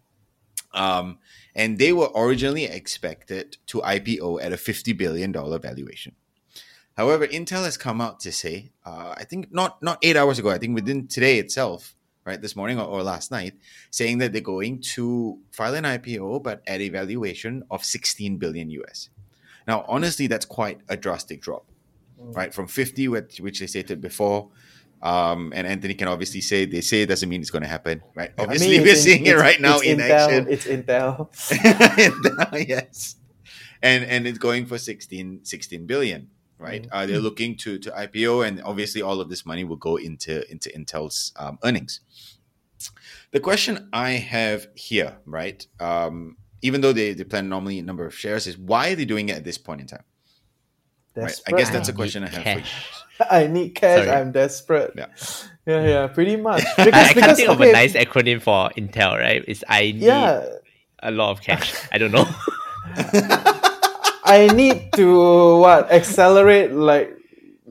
[0.74, 1.20] um,
[1.60, 6.16] and they were originally expected to IPO at a fifty billion dollar valuation.
[6.96, 10.50] However, Intel has come out to say, uh, I think not not eight hours ago,
[10.50, 13.56] I think within today itself, right, this morning or, or last night,
[13.92, 18.70] saying that they're going to file an IPO, but at a valuation of 16 billion
[18.70, 19.10] US.
[19.68, 21.66] Now, honestly, that's quite a drastic drop,
[22.18, 22.54] right?
[22.54, 24.50] From 50, which, which they stated before.
[25.02, 28.02] Um, and Anthony can obviously say they say it doesn't mean it's going to happen,
[28.16, 28.32] right?
[28.38, 30.48] I mean, Obviously, we're in- seeing it right now in Intel, action.
[30.50, 31.30] It's Intel.
[32.68, 33.16] yes,
[33.82, 36.86] and and it's going for 16, 16 billion, right?
[36.92, 40.50] Uh, they're looking to to IPO, and obviously all of this money will go into
[40.52, 42.02] into Intel's um, earnings.
[43.32, 45.66] The question I have here, right?
[45.80, 49.06] Um, even though they, they plan normally a number of shares, is why are they
[49.06, 50.04] doing it at this point in time?
[51.16, 51.42] Right.
[51.48, 52.66] I guess that's a question I have for you.
[53.30, 54.06] I need cash.
[54.06, 54.10] Sorry.
[54.10, 54.94] I'm desperate.
[54.96, 55.08] Yeah.
[55.66, 56.64] yeah, yeah, pretty much.
[56.78, 59.44] I, Because, I can't because, think of a nice acronym for Intel, right?
[59.48, 60.46] It's I need Yeah,
[61.04, 61.74] a lot of cash.
[61.92, 62.26] I don't know.
[64.24, 67.19] I need to what accelerate like l-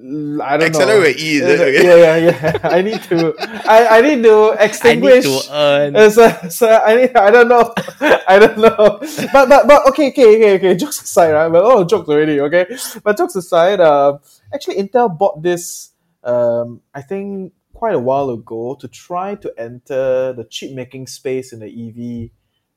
[0.09, 1.23] I don't Accelerate know.
[1.23, 1.38] E.
[1.40, 1.85] Yeah, Okay.
[1.85, 2.59] yeah, yeah, yeah.
[2.77, 3.35] I need to.
[3.68, 5.25] I, I need to I need extinguish.
[5.25, 5.97] to earn.
[5.97, 7.75] Uh, so, so I need, I don't know.
[8.01, 8.99] I don't know.
[9.33, 10.75] But but but okay, okay, okay, okay.
[10.77, 11.49] Jokes aside, right?
[11.49, 12.40] Well, oh, jokes already.
[12.40, 12.64] Okay,
[13.05, 14.21] but jokes aside, um,
[14.53, 15.90] actually, Intel bought this.
[16.25, 21.53] Um, I think quite a while ago to try to enter the chip making space
[21.53, 22.31] in the EV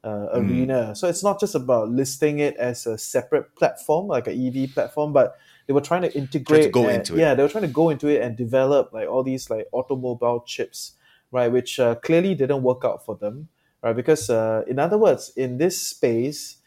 [0.03, 0.49] uh, Mm.
[0.49, 0.95] arena.
[0.95, 5.13] So it's not just about listing it as a separate platform, like an EV platform,
[5.13, 6.71] but they were trying to integrate.
[6.71, 7.19] go and- into it.
[7.19, 10.43] Yeah, they were trying to go into it and develop like all these like automobile
[10.45, 10.93] chips,
[11.31, 11.51] right?
[11.51, 13.49] Which uh, clearly didn't work out for them,
[13.81, 13.95] right?
[13.95, 16.57] Because uh, in other words, in this space,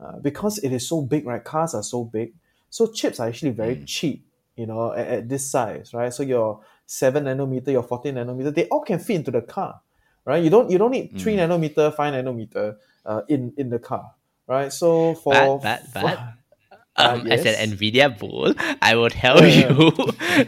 [0.00, 1.42] uh, because it is so big, right?
[1.42, 2.34] Cars are so big,
[2.70, 4.22] so chips are actually very cheap.
[4.56, 6.12] You know, at, at this size, right?
[6.12, 9.80] So your seven nanometer, your fourteen nanometer, they all can fit into the car,
[10.24, 10.42] right?
[10.42, 14.12] You don't you don't need three nanometer, five nanometer uh, in in the car,
[14.46, 14.72] right?
[14.72, 16.18] So for But but but
[16.98, 17.44] um, yes.
[17.44, 19.66] as an Nvidia bull, I will tell you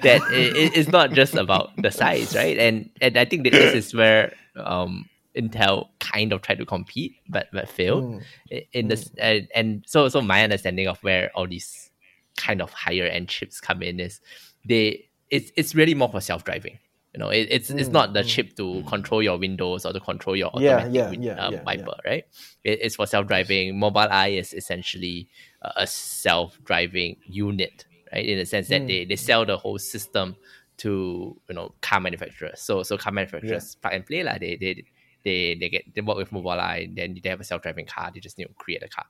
[0.03, 2.59] that it, it's not just about the size, right?
[2.59, 7.17] And and I think that this is where um, Intel kind of tried to compete,
[7.29, 8.23] but but failed.
[8.53, 11.91] I- In this, uh, and so so my understanding of where all these
[12.37, 14.21] kind of higher end chips come in is
[14.65, 16.79] they it's it's really more for self driving.
[17.15, 20.37] You know, it, it's it's not the chip to control your windows or to control
[20.37, 22.25] your automatic yeah, win- yeah, uh, yeah, wiper, right?
[22.65, 23.75] It, it's for self driving.
[23.75, 25.29] Mobileye is essentially
[25.63, 28.25] a- a self driving unit, right?
[28.25, 28.87] In the sense that hmm.
[28.87, 30.37] they, they sell the whole system
[30.79, 32.61] to you know car manufacturers.
[32.61, 34.39] So so car manufacturers plug and play lah.
[34.39, 34.85] They they
[35.25, 38.11] they they get they work with Mobile and then they have a self driving car.
[38.13, 39.05] They just need to create a car,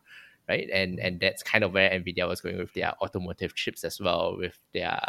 [0.48, 0.68] right?
[0.72, 4.37] And and that's kind of where Nvidia was going with their automotive chips as well,
[4.37, 5.00] with their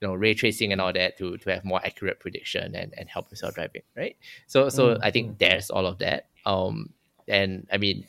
[0.00, 3.08] you know ray tracing and all that to to have more accurate prediction and and
[3.08, 4.16] help with self driving, right?
[4.46, 5.02] So so hmm.
[5.02, 5.34] I think hmm.
[5.38, 6.26] there's all of that.
[6.44, 6.90] Um,
[7.28, 8.06] and I mean.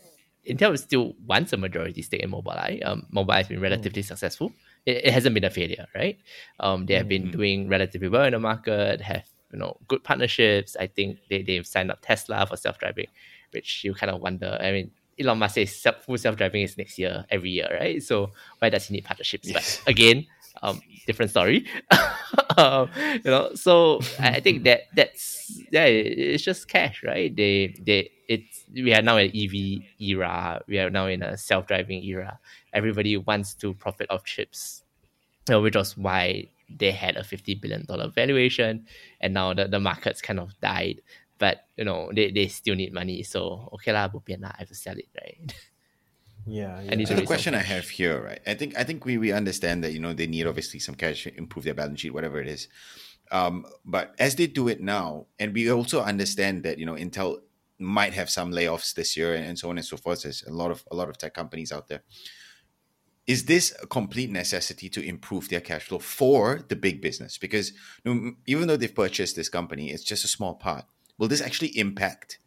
[0.48, 2.86] Intel is still wants a majority stake in Mobileye.
[2.86, 4.52] Um, Mobileye has been relatively successful.
[4.86, 6.18] It, it hasn't been a failure, right?
[6.60, 10.76] Um, they have been doing relatively well in the market, have you know good partnerships.
[10.80, 13.08] I think they they've signed up Tesla for self driving,
[13.52, 14.58] which you kind of wonder.
[14.60, 18.02] I mean, Elon Musk says self, full self driving is next year, every year, right?
[18.02, 19.50] So why does he need partnerships?
[19.50, 19.82] Yes.
[19.84, 20.26] But again,
[20.62, 21.66] um, different story.
[22.58, 27.34] um, you know, so I think that that's yeah, it's just cash, right?
[27.36, 30.62] They they it's we are now in EV era.
[30.68, 32.40] We are now in a self driving era.
[32.74, 34.84] Everybody wants to profit off chips,
[35.48, 38.86] you know, which was why they had a fifty billion dollar valuation,
[39.22, 41.02] and now the, the market's kind of died.
[41.40, 44.60] But you know, they, they still need money, so okay lah, bo pian lah, I
[44.60, 45.54] have to sell it, right?
[46.48, 46.90] Yeah, yeah.
[46.90, 48.40] So the raise some question I have here, right?
[48.48, 51.24] I think I think we, we understand that you know they need obviously some cash
[51.24, 52.68] to improve their balance sheet, whatever it is.
[53.32, 57.40] Um, but as they do it now, and we also understand that you know Intel
[57.80, 60.24] might have some layoffs this year and, and so on and so forth.
[60.24, 62.04] There's a lot of a lot of tech companies out there.
[63.28, 67.38] Is this a complete necessity to improve their cash flow for the big business?
[67.38, 67.74] Because
[68.06, 70.86] you know, even though they've purchased this company, it's just a small part.
[71.18, 72.40] Will this actually impact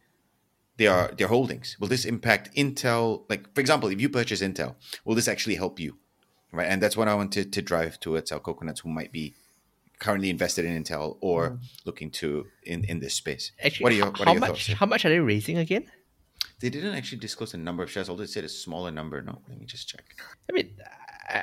[0.81, 1.77] their their holdings?
[1.79, 3.25] Will this impact Intel?
[3.29, 5.99] Like, for example, if you purchase Intel, will this actually help you?
[6.53, 9.35] Right, and that's what I wanted to drive towards our coconuts who might be
[10.01, 11.57] currently invested in Intel or hmm.
[11.85, 13.53] looking to in in this space.
[13.63, 14.79] Actually, what are your how, what how are your much thoughts?
[14.81, 15.87] how much are they raising again?
[16.61, 19.23] They didn't actually disclose the number of shares, although they said a smaller number.
[19.23, 20.05] No, let me just check.
[20.49, 20.71] I mean,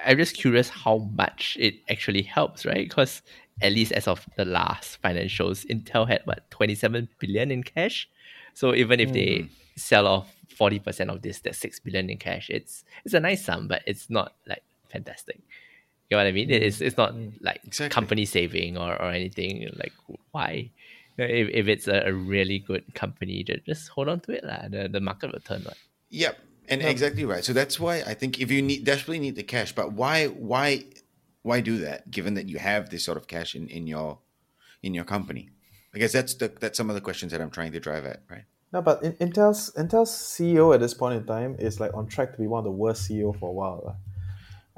[0.05, 2.87] I'm just curious how much it actually helps, right?
[2.87, 3.21] Because
[3.61, 8.09] at least as of the last financials, Intel had what 27 billion in cash.
[8.57, 9.49] So even if they mm.
[9.75, 12.49] sell off 40% of this, that's 6 billion in cash.
[12.49, 15.39] It's it's a nice sum, but it's not like fantastic.
[16.09, 16.49] You know what I mean?
[16.49, 16.87] It's mm.
[16.87, 17.33] it's not mm.
[17.39, 17.93] like Exactly.
[17.93, 19.69] company saving or, or anything.
[19.77, 19.93] Like
[20.31, 20.71] why?
[21.19, 24.43] If, if it's a, a really good company, ju- just hold on to it.
[24.71, 25.61] The, the market will turn.
[25.63, 25.77] Right?
[26.09, 26.39] Yep,
[26.69, 27.43] and exactly right.
[27.43, 30.83] So that's why I think if you need desperately need the cash, but why why
[31.43, 32.09] why do that?
[32.09, 34.17] Given that you have this sort of cash in, in your
[34.81, 35.51] in your company,
[35.97, 38.21] I guess that's the that's some of the questions that I'm trying to drive at,
[38.29, 38.43] right?
[38.71, 42.37] No, but Intel's Intel's CEO at this point in time is like on track to
[42.37, 43.97] be one of the worst CEO for a while.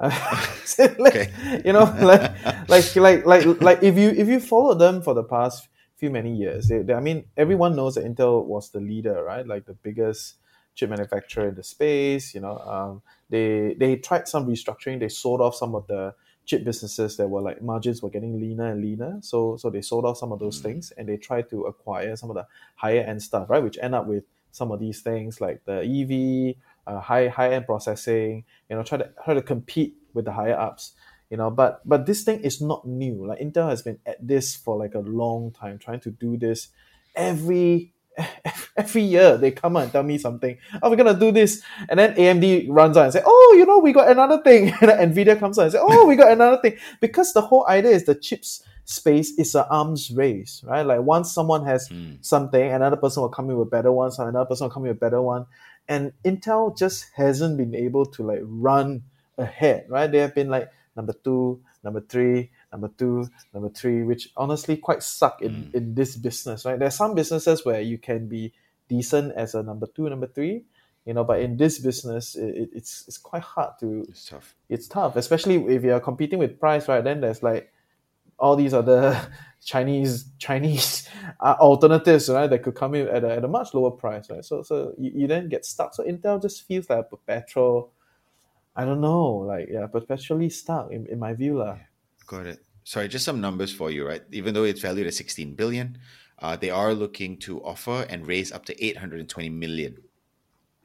[0.98, 1.30] like,
[1.62, 2.32] You know, like,
[2.70, 6.34] like, like, like, like, if you if you follow them for the past few many
[6.34, 9.46] years, they, they, I mean, everyone knows that Intel was the leader, right?
[9.46, 10.36] Like the biggest
[10.74, 12.34] chip manufacturer in the space.
[12.34, 15.00] You know, um, they they tried some restructuring.
[15.00, 16.14] They sold off some of the
[16.46, 19.18] chip businesses that were like margins were getting leaner and leaner.
[19.22, 22.30] So so they sold off some of those things and they tried to acquire some
[22.30, 23.62] of the higher end stuff, right?
[23.62, 27.66] Which end up with some of these things like the EV, uh, high high end
[27.66, 28.44] processing.
[28.68, 30.92] You know, try to try to compete with the higher ups.
[31.30, 33.26] You know, but but this thing is not new.
[33.26, 36.68] Like Intel has been at this for like a long time, trying to do this
[37.14, 37.92] every
[38.76, 40.56] every year they come out and tell me something.
[40.82, 43.78] Oh, we're gonna do this, and then AMD runs out and say, "Oh, you know,
[43.78, 46.76] we got another thing." And Nvidia comes out and say, "Oh, we got another thing."
[47.00, 50.82] Because the whole idea is the chips space is an arms race, right?
[50.82, 52.14] Like once someone has hmm.
[52.20, 54.88] something, another person will come in with better ones, and another person will come in
[54.88, 55.46] with a better one,
[55.88, 59.02] and Intel just hasn't been able to like run
[59.38, 60.10] ahead, right?
[60.10, 65.02] They have been like number two, number three, number two, number three, which honestly quite
[65.02, 66.78] suck in, in this business, right?
[66.78, 68.52] There are some businesses where you can be
[68.88, 70.64] decent as a number two, number three,
[71.04, 74.54] you know, but in this business, it, it- it's it's quite hard to It's tough.
[74.68, 77.02] it's tough, especially if you're competing with price, right?
[77.02, 77.72] Then there's like
[78.38, 79.20] all these other
[79.64, 81.08] Chinese Chinese
[81.40, 82.48] uh, alternatives, right?
[82.48, 84.44] That could come in at a, at a much lower price, right?
[84.44, 85.94] So so you, you then get stuck.
[85.94, 87.92] So Intel just feels like a perpetual,
[88.76, 91.78] I don't know, like yeah, perpetually stuck in, in my view, lah.
[92.30, 92.58] Got it.
[92.84, 94.22] Sorry, just some numbers for you, right?
[94.30, 95.98] Even though it's valued at 16 billion,
[96.38, 99.98] uh, they are looking to offer and raise up to 820 million.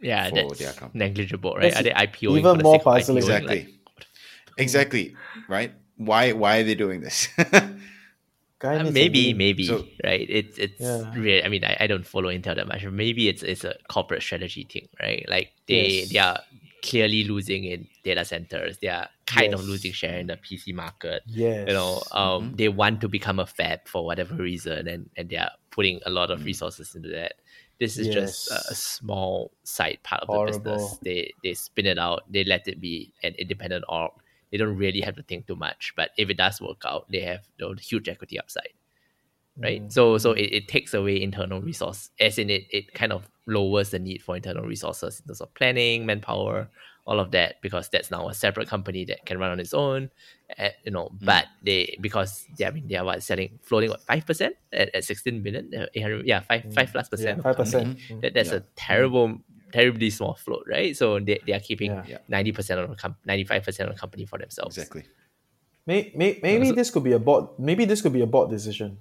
[0.01, 1.05] Yeah, For that's their company.
[1.05, 1.71] negligible, right?
[1.73, 3.17] That's Are they IPOing even for the more sake of puzzling.
[3.23, 3.61] Exactly.
[3.61, 4.07] Like,
[4.57, 5.15] exactly
[5.47, 5.71] right.
[5.97, 7.27] Why why are they doing this?
[8.63, 10.25] Uh, maybe, maybe, So- right?
[10.27, 11.13] It's it's Yeah.
[11.13, 11.43] really.
[11.43, 12.83] I mean, I, I don't follow Intel that much.
[12.83, 15.23] Maybe it's it's a corporate strategy thing, right?
[15.29, 16.09] Like they Yes.
[16.09, 16.39] they are
[16.85, 18.77] clearly losing in data centers.
[18.77, 21.23] They are kind of losing share in the PC market.
[21.25, 21.67] Yes.
[21.67, 25.37] You know, um, they want to become a fab for whatever reason, and and they
[25.37, 27.33] are putting a lot of resources into that.
[27.79, 30.53] This is just a, a small side part of Horrible.
[30.53, 30.97] the business.
[31.01, 32.23] They they spin it out.
[32.31, 34.11] They let it be an independent org.
[34.51, 35.93] They don't really have to think too much.
[35.97, 38.69] But if it does work out, they have you know, huge equity upside
[39.57, 39.91] right Mm.
[39.91, 43.91] so so it, it takes away internal resource as in it it kind of lowers
[43.91, 46.67] the need for internal resources in terms of planning manpower
[47.07, 50.09] all of that because that's now a separate company that can run on its own
[50.59, 51.25] uh, you know Mm.
[51.25, 54.93] but they because they I mean they are what selling floating what five percent at,
[54.93, 55.85] at 16 billion uh,
[56.25, 57.43] yeah five five plus percent Mm.
[57.45, 57.93] Yeah, of five company.
[57.95, 58.21] percent.
[58.21, 59.39] that, that's a terrible
[59.71, 62.03] terribly small float right so they, they are keeping Yeah.
[62.07, 62.17] Yeah.
[62.27, 65.03] 90 percent of the com- 95 percent of the company for themselves exactly.
[65.87, 67.45] May, may, maybe this could be a board.
[67.59, 68.97] Maybe this could be a board decision,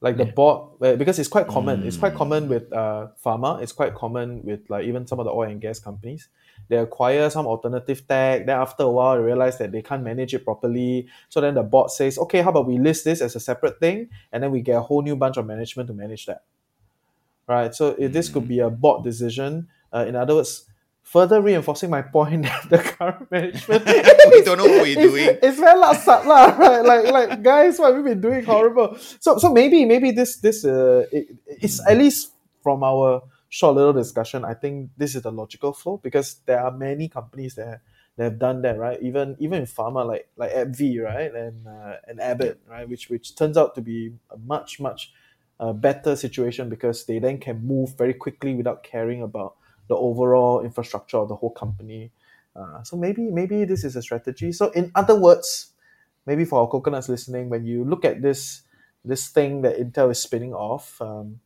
[0.00, 1.82] like the board uh, because it's quite common.
[1.82, 3.60] It's quite common with uh, pharma.
[3.62, 6.28] It's quite common with like even some of the oil and gas companies.
[6.68, 8.46] They acquire some alternative tech.
[8.46, 11.08] Then after a while, they realize that they can't manage it properly.
[11.28, 14.08] So then the board says, "Okay, how about we list this as a separate thing,
[14.32, 16.42] and then we get a whole new bunch of management to manage that."
[17.48, 17.74] Right.
[17.74, 19.68] So if this could be a board decision.
[19.90, 20.68] Uh, in other words,
[21.08, 23.84] further reinforcing my point that the current management
[24.30, 25.38] We don't know what we're it's, doing.
[25.42, 26.84] It's very lasat lah, right?
[26.84, 28.44] Like, like guys, what have we been doing?
[28.44, 28.96] Horrible.
[29.18, 33.94] So, so maybe, maybe this, this, uh, it, it's at least from our short little
[33.94, 34.44] discussion.
[34.44, 37.80] I think this is the logical flow because there are many companies that
[38.16, 39.00] that have done that, right?
[39.00, 43.36] Even, even in pharma, like, like AbbVie, right, and uh, and Abbott, right, which which
[43.36, 45.14] turns out to be a much much
[45.60, 49.54] uh, better situation because they then can move very quickly without caring about
[49.88, 52.12] the overall infrastructure of the whole company.
[52.56, 54.52] Uh, so maybe maybe this is a strategy.
[54.52, 55.72] So in other words,
[56.26, 58.62] maybe for our coconuts listening, when you look at this
[59.04, 61.40] this thing that Intel is spinning off, um,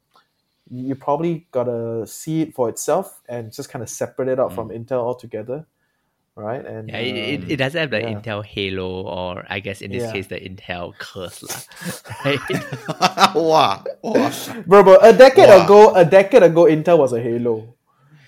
[0.71, 4.55] you you probably gotta see it for itself and just kind of separate it out
[4.55, 5.67] from Intel altogether,
[6.37, 6.65] right?
[6.65, 8.23] And Yeah, it, um, it, it doesn't have the yeah.
[8.23, 10.13] Intel Halo or I guess in this Yeah.
[10.13, 11.63] case the Intel curse lah.
[12.25, 12.41] Right?
[13.35, 13.85] wow.
[14.03, 14.31] wow.
[14.67, 15.65] bro, bro, a decade Wow.
[15.65, 17.75] ago, a decade ago, Intel was a Halo.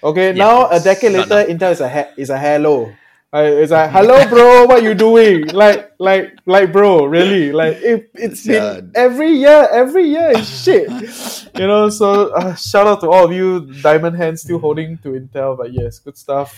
[0.05, 2.93] Okay, Yeah, now a decade not later, Intel is a ha- is a Halo.
[3.33, 5.49] Like, it's like, hello, bro, what you doing?
[5.49, 7.51] Like, like, like, bro, really?
[7.53, 10.88] Like, it, it's been every year, every year is shit.
[11.59, 15.11] You know, so uh, shout out to all of you diamond hands still holding to
[15.19, 16.55] Intel, but yes, good stuff.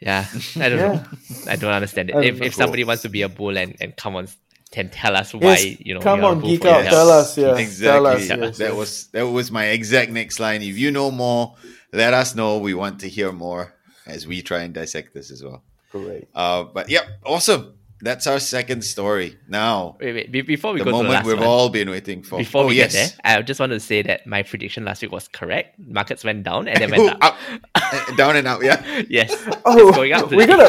[0.00, 0.26] yeah,
[0.60, 0.92] I don't Yeah.
[0.92, 1.02] know.
[1.48, 2.16] I don't understand it.
[2.22, 2.64] If don't if know.
[2.64, 4.28] somebody wants to be a bull and, and come on
[4.70, 7.10] can tell us why Yes, you know come you're a on, bull geek out, tell
[7.10, 7.88] us, yeah, Exactly.
[7.88, 8.76] tell us, yes, that yes.
[8.76, 10.62] was that was my exact next line.
[10.62, 11.56] If you know more,
[11.92, 12.58] let us know.
[12.58, 13.74] We want to hear more
[14.06, 15.62] as we try and dissect this as well.
[15.90, 16.28] Great.
[16.34, 17.74] Uh, but yep, awesome.
[18.00, 19.36] That's our second story.
[19.48, 21.68] Now, Wait, wait, be- before we the go to the moment last we've one, all
[21.68, 22.38] been waiting for.
[22.38, 22.92] before oh, we yes.
[22.92, 25.76] get there, I just want to say that my prediction last week was correct.
[25.80, 27.18] Markets went down and then went Ooh, up.
[27.22, 27.36] up.
[27.74, 28.62] Uh, down and out.
[28.62, 28.80] Yeah.
[29.08, 30.60] Yes, Oh, it's going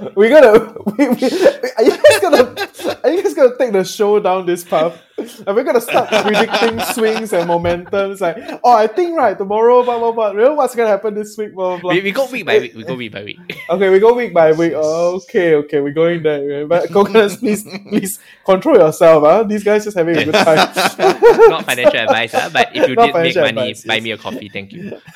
[0.00, 0.16] up.
[0.16, 0.40] we today.
[0.40, 1.08] gotta, we.
[1.08, 1.28] We,
[1.76, 3.00] are you guys gonna?
[3.04, 5.00] Are you guys gonna take the show down this path?
[5.16, 8.20] And we're gonna start predicting swings and momentums?
[8.20, 10.32] Like, oh, I think right tomorrow, blah blah blah.
[10.32, 11.54] Know what's gonna happen this week?
[11.54, 11.92] Blah blah blah.
[11.92, 12.74] we, we go week by week.
[12.74, 13.38] We go week by week.
[13.70, 14.72] Okay, we go week by week.
[14.72, 16.66] Okay, okay, we're going there.
[16.66, 19.24] But coconuts, please, please control yourself.
[19.24, 19.42] Huh?
[19.44, 20.56] These guys just having a good time.
[21.48, 22.50] Not financial advice, huh?
[22.52, 24.04] but if you Not did make money, advice, buy yes.
[24.04, 24.48] me a coffee.
[24.48, 25.00] Thank you.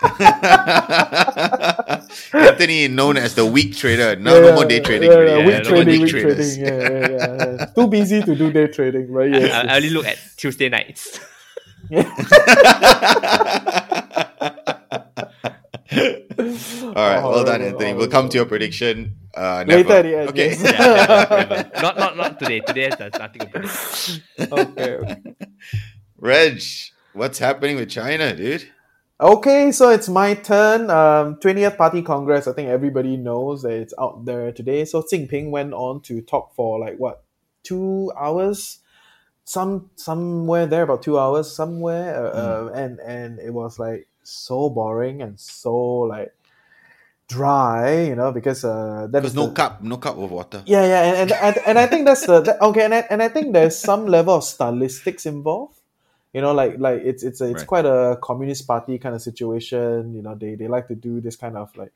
[2.32, 4.16] Anthony, known as the weak trader.
[4.16, 5.10] No, Yeah, no more day trading.
[5.10, 6.56] Yeah, yeah, Yeah, week no more trading, week week traders.
[6.56, 6.80] trading.
[6.80, 7.64] Yeah, yeah, yeah, yeah.
[7.66, 9.30] Too busy to do day trading, right?
[9.30, 9.52] yes.
[9.52, 11.20] I, I only look at Tuesday nights.
[15.92, 17.94] All right, well done, Horrible, Anthony.
[17.94, 19.82] We'll come to your prediction uh, never.
[19.88, 20.50] Later at the end, Okay.
[20.50, 20.62] yes.
[20.62, 21.70] Yeah, never, never.
[21.82, 22.60] Not not not today.
[22.60, 24.20] Today there's nothing about it.
[24.52, 25.16] okay, okay.
[26.18, 26.62] Reg,
[27.12, 28.68] what's happening with China, dude?
[29.20, 30.88] Okay, so it's my turn.
[30.88, 32.48] Um, 20th Party Congress.
[32.48, 34.86] I think everybody knows that it's out there today.
[34.86, 37.22] So Xi Jinping went on to talk for like what,
[37.62, 38.78] two hours,
[39.44, 44.70] some somewhere there about two hours somewhere, uh, uh, and and it was like so
[44.70, 45.74] boring and so
[46.08, 46.32] like
[47.28, 50.62] dry, you know, because uh, There's no the- cup, no cup of water.
[50.64, 53.22] yeah, yeah, and and, and, and I think that's the that, okay, and I, and
[53.22, 55.79] I think there's some level of stylistics involved.
[56.32, 57.66] You know, like like it's it's a, it's Right.
[57.66, 60.14] quite a communist party kind of situation.
[60.14, 61.92] You know, they they like to do this kind of like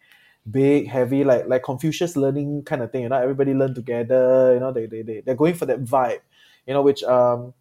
[0.50, 3.02] big, heavy, like like Confucius learning kind of thing.
[3.02, 4.54] You know, everybody learn together.
[4.54, 6.20] You know, they they they they're going for that vibe.
[6.66, 7.54] You know, which um,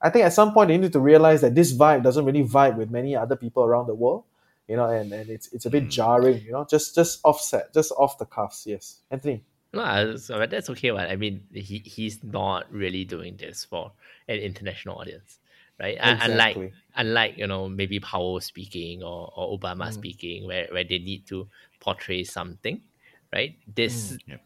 [0.00, 2.76] I think at some point they need to realize that this vibe doesn't really vibe
[2.76, 4.24] with many other people around the world.
[4.66, 6.40] You know, and, and it's it's a bit jarring.
[6.42, 8.66] You know, just just offset, just off the cuffs.
[8.66, 9.44] Yes, Anthony.
[9.74, 10.90] No, so that's okay.
[10.92, 13.92] Well, I mean, he he's not really doing this for
[14.28, 15.38] an international audience,
[15.80, 15.96] right?
[15.96, 16.32] Exactly.
[16.32, 19.92] Unlike unlike you know maybe Powell speaking or, or Obama mm.
[19.92, 21.48] speaking, where where they need to
[21.80, 22.80] portray something,
[23.32, 23.56] right?
[23.66, 24.18] This, mm.
[24.26, 24.36] yeah.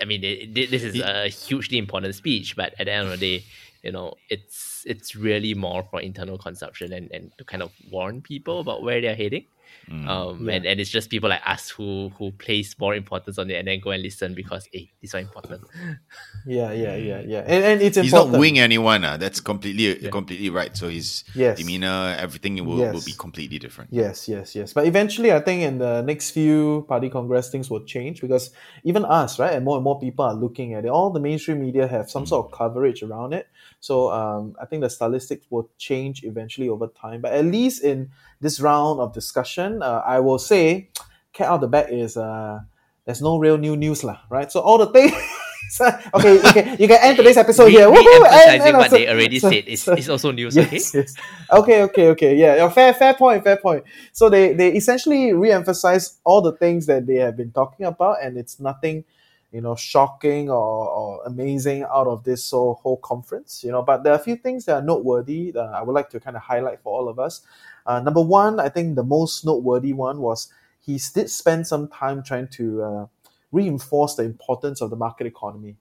[0.00, 3.38] I mean, it, this is a hugely important speech, but at the end of the
[3.38, 3.44] day,
[3.82, 8.22] you know, it's it's really more for internal consumption and and to kind of warn
[8.22, 9.46] people about where they're heading.
[9.90, 10.54] Mm, um, yeah.
[10.54, 13.66] and, and it's just people like us who who place more importance on it and
[13.66, 15.62] then go and listen because hey, these are important.
[16.46, 17.40] Yeah, yeah, yeah, yeah.
[17.40, 18.32] And, and it's He's important.
[18.32, 19.04] not wing anyone.
[19.04, 19.16] Uh.
[19.16, 20.10] That's completely yeah.
[20.10, 20.74] completely right.
[20.74, 21.58] So his yes.
[21.58, 22.94] demeanor, everything will, yes.
[22.94, 23.92] will be completely different.
[23.92, 24.72] Yes, yes, yes.
[24.72, 28.50] But eventually I think in the next few party congress things will change because
[28.84, 30.88] even us, right, and more and more people are looking at it.
[30.88, 32.28] All the mainstream media have some mm.
[32.28, 33.48] sort of coverage around it.
[33.80, 37.22] So um, I think the stylistics will change eventually over time.
[37.22, 38.10] But at least in
[38.40, 40.90] this round of discussion, uh, I will say,
[41.32, 42.60] cat out the bag is uh,
[43.06, 44.52] there's no real new news, lah, right?
[44.52, 45.12] So all the things.
[46.14, 47.86] okay, okay, you can end today's episode re- here.
[47.86, 50.56] Emphasizing and, what they already so, said is, so, is also news.
[50.56, 50.98] Yes, okay.
[50.98, 51.14] Yes.
[51.50, 52.36] Okay, okay, okay.
[52.36, 53.84] Yeah, fair, fair point, fair point.
[54.12, 58.36] So they they essentially re-emphasize all the things that they have been talking about, and
[58.36, 59.04] it's nothing
[59.52, 64.12] you know shocking or, or amazing out of this whole conference you know but there
[64.12, 66.80] are a few things that are noteworthy that i would like to kind of highlight
[66.82, 67.42] for all of us.
[67.86, 72.22] Uh, number one i think the most noteworthy one was he did spend some time
[72.22, 73.06] trying to uh,
[73.52, 75.76] reinforce the importance of the market economy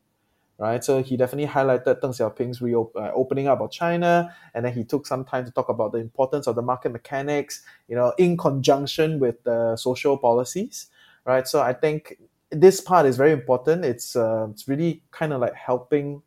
[0.59, 0.83] right?
[0.83, 4.83] So he definitely highlighted deng xiaoping's reopening uh, opening up of china and then he
[4.83, 8.35] took some time to talk about the importance of the market mechanics you know in
[8.37, 10.87] conjunction with the social policies
[11.25, 11.47] right?
[11.47, 12.17] So i think
[12.51, 13.85] this part is very important.
[13.85, 16.21] It's uh, it's really kind of like helping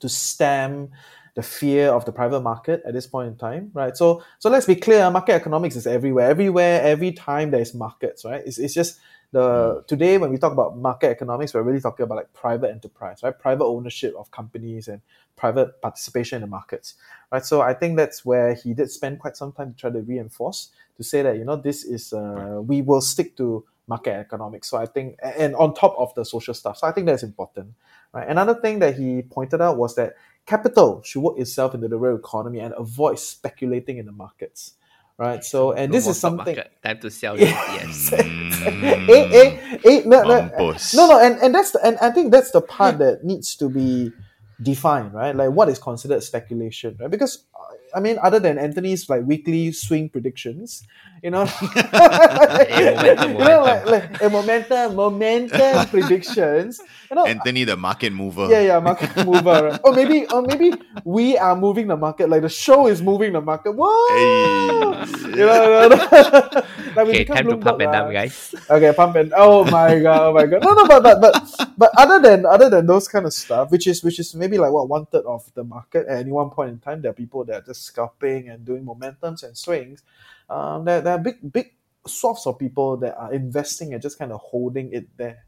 [0.00, 0.90] to stem
[1.34, 3.96] the fear of the private market at this point in time, right?
[3.96, 6.28] So so let's be clear, market economics is everywhere.
[6.28, 8.42] Everywhere, every time there's markets, right?
[8.44, 8.98] It's, it's just
[9.32, 13.22] the today when we talk about market economics, we're really talking about like private enterprise,
[13.22, 13.38] right?
[13.38, 15.00] Private ownership of companies and
[15.36, 16.94] private participation in the markets,
[17.30, 17.44] right?
[17.44, 20.70] So I think that's where he did spend quite some time to try to reinforce
[20.96, 24.68] to say that you know this is uh, we will stick to market economics.
[24.68, 26.78] So I think, and on top of the social stuff.
[26.78, 27.74] So I think that's important.
[28.12, 28.28] Right.
[28.28, 30.14] Another thing that he pointed out was that
[30.46, 34.74] capital should work itself into the real economy and avoid speculating in the markets.
[35.18, 35.42] Right.
[35.42, 36.56] So, and this is something.
[36.56, 36.72] Market.
[36.82, 37.38] Time to sell.
[37.40, 38.10] yes.
[38.10, 39.08] Mm.
[39.08, 42.50] eh, eh, eh, no, no, no, no, and, and that's the, and I think that's
[42.50, 44.12] the part that needs to be
[44.60, 45.34] defined, right?
[45.34, 47.10] Like what is considered speculation, right?
[47.10, 47.44] Because
[47.94, 50.84] I mean, other than Anthony's like weekly swing predictions,
[51.22, 51.48] you know,
[51.92, 56.80] momentum, you know, like, like a momentum, momentum predictions.
[57.10, 58.48] You know, Anthony, the market mover.
[58.50, 59.70] Yeah, yeah, market mover.
[59.70, 59.80] Right?
[59.84, 62.28] Or maybe, or maybe we are moving the market.
[62.28, 63.72] Like the show is moving the market.
[63.72, 63.88] Whoa!
[64.12, 65.30] Hey.
[65.32, 68.54] You know, like okay, time to pump and dump, guys.
[68.68, 70.62] Okay, pump and oh my god, oh my god.
[70.62, 71.34] No, no, but but but
[71.78, 74.72] but other than other than those kind of stuff, which is which is maybe like
[74.72, 77.44] what one third of the market at any one point in time, there are people
[77.46, 80.02] that are just scalping and doing momentums and swings,
[80.48, 81.72] um, there, there are big, big
[82.06, 85.44] swaths of people that are investing and just kind of holding it there.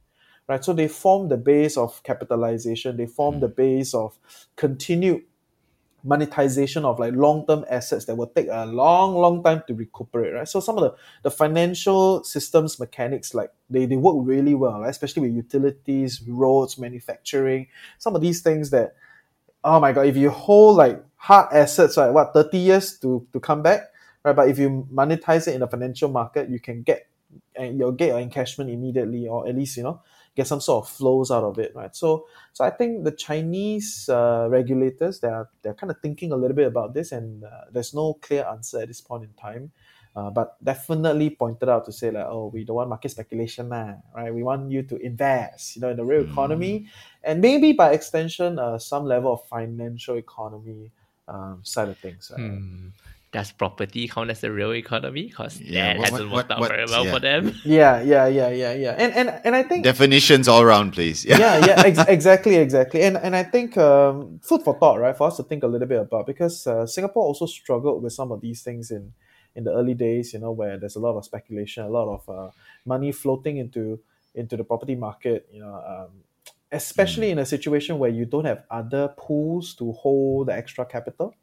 [0.48, 0.64] Right.
[0.64, 4.18] So they form the base of capitalization, they form the base of
[4.56, 5.24] continued
[6.04, 10.48] monetization of like long-term assets that will take a long long time to recuperate right
[10.48, 10.94] so some of the
[11.24, 14.90] the financial systems mechanics like they, they work really well right?
[14.90, 17.66] especially with utilities roads manufacturing
[17.98, 18.94] some of these things that
[19.64, 22.10] oh my god if you hold like hard assets, right?
[22.10, 23.82] What thirty years to to come back,
[24.24, 24.34] right?
[24.34, 27.06] But if you monetize it in the financial market, you can get
[27.54, 30.00] and you'll get your encashment immediately, or at least you know
[30.38, 31.94] get some sort of flows out of it, right?
[31.96, 36.36] So, so I think the Chinese uh, regulators they are they're kind of thinking a
[36.36, 39.72] little bit about this, and uh, there's no clear answer at this point in time.
[40.16, 43.94] Uh, but definitely pointed out to say like, oh, we don't want market speculation, nah,
[44.16, 44.34] right?
[44.34, 46.32] We want you to invest, you know, in the real mm.
[46.32, 46.88] economy,
[47.22, 50.90] and maybe by extension, uh, some level of financial economy
[51.28, 52.32] um, side of things.
[52.34, 52.88] Hmm.
[53.30, 55.26] Does property count as a real economy?
[55.26, 57.12] Because yeah, that what, hasn't worked what, out what, very well yeah.
[57.12, 57.54] for them.
[57.64, 58.94] Yeah, yeah, yeah, yeah, yeah.
[58.96, 61.26] And and and I think definitions all around, please.
[61.26, 63.02] Yeah, yeah, yeah ex- exactly, exactly.
[63.02, 65.86] And and I think um, food for thought, right, for us to think a little
[65.86, 69.12] bit about because uh, Singapore also struggled with some of these things in
[69.54, 70.32] in the early days.
[70.32, 72.50] You know, where there's a lot of speculation, a lot of uh,
[72.86, 74.00] money floating into
[74.34, 75.46] into the property market.
[75.52, 76.24] You know, um,
[76.70, 77.32] especially mm.
[77.32, 81.34] in a situation where you don't have other pools to hold the extra capital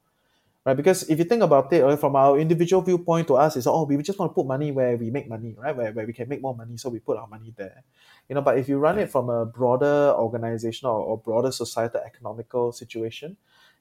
[0.66, 0.76] right?
[0.76, 3.84] Because if you think about it right, from our individual viewpoint to us is oh
[3.84, 5.76] we just want to put money where we make money right?
[5.76, 7.84] Where, where we can make more money so we put our money there.
[8.28, 12.02] You know but if you run it from a broader organizational or, or broader societal
[12.02, 13.38] economical situation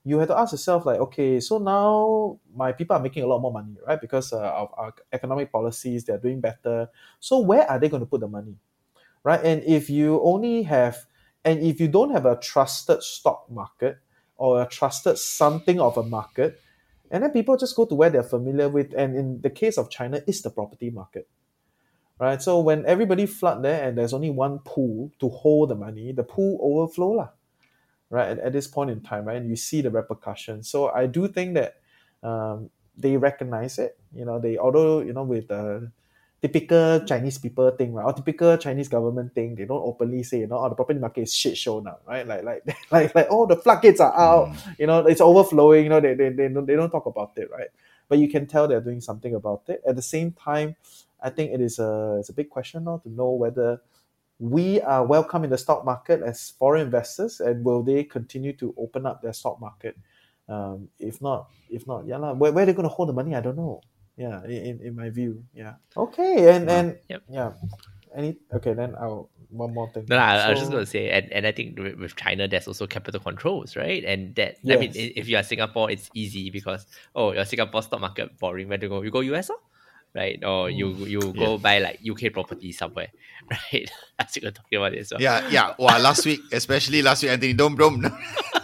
[0.07, 3.41] you have to ask yourself like okay so now my people are making a lot
[3.41, 4.01] more money right?
[4.01, 6.89] Because uh, of our economic policies they're doing better.
[7.21, 8.57] So where are they going to put the money
[9.25, 9.43] right?
[9.43, 11.07] And if you only have,
[11.45, 13.99] and if you don't have a trusted stock market
[14.37, 16.61] or a trusted something of a market,
[17.11, 18.93] and then people just go to where they're familiar with.
[18.97, 21.29] And in the case of China, it's the property market,
[22.19, 22.41] right?
[22.41, 26.25] So when everybody flood there and there's only one pool to hold the money, the
[26.25, 27.29] pool overflow lah,
[28.11, 28.31] right?
[28.31, 29.37] At, at this point in time, right?
[29.37, 30.69] And you see the repercussions.
[30.69, 31.77] So I do think that
[32.23, 33.99] um, they recognize it.
[34.15, 35.93] You know, they although you know with the
[36.45, 38.05] typical Chinese people thing, right?
[38.05, 41.23] Or typical Chinese government thing, they don't openly say, you know, oh, the property market
[41.23, 42.27] is shit show now, right?
[42.27, 44.79] Like, like, like, like, oh, the floodgates are out, mm.
[44.79, 47.51] you know, it's overflowing, you know, they, they, they, don't, they don't talk about it,
[47.51, 47.69] right?
[48.11, 49.81] But you can tell they're doing something about it.
[49.89, 50.77] At the same time,
[51.23, 53.81] I think it is a, it's a big question now to know whether
[54.39, 58.75] we are welcome in the stock market as foreign investors and will they continue to
[58.77, 59.97] open up their stock market?
[60.47, 63.35] Um, if not, if not, yeah, where, where are they going to hold the money?
[63.35, 63.81] I don't know
[64.17, 67.23] yeah in, in my view yeah okay and and yep.
[67.29, 67.53] yeah
[68.15, 70.85] any okay then i'll one more thing no, no I, so, I was just going
[70.85, 74.57] to say and, and i think with china there's also capital controls right and that
[74.63, 74.77] yes.
[74.77, 78.69] i mean if you are singapore it's easy because oh your singapore stock market boring
[78.69, 79.57] where to go you go us or?
[80.15, 80.77] right or mm.
[80.77, 81.57] you you go yeah.
[81.57, 83.09] buy like uk property somewhere
[83.51, 87.33] right as you're talking about it so yeah yeah well last week especially last week
[87.33, 87.91] anthony don't bro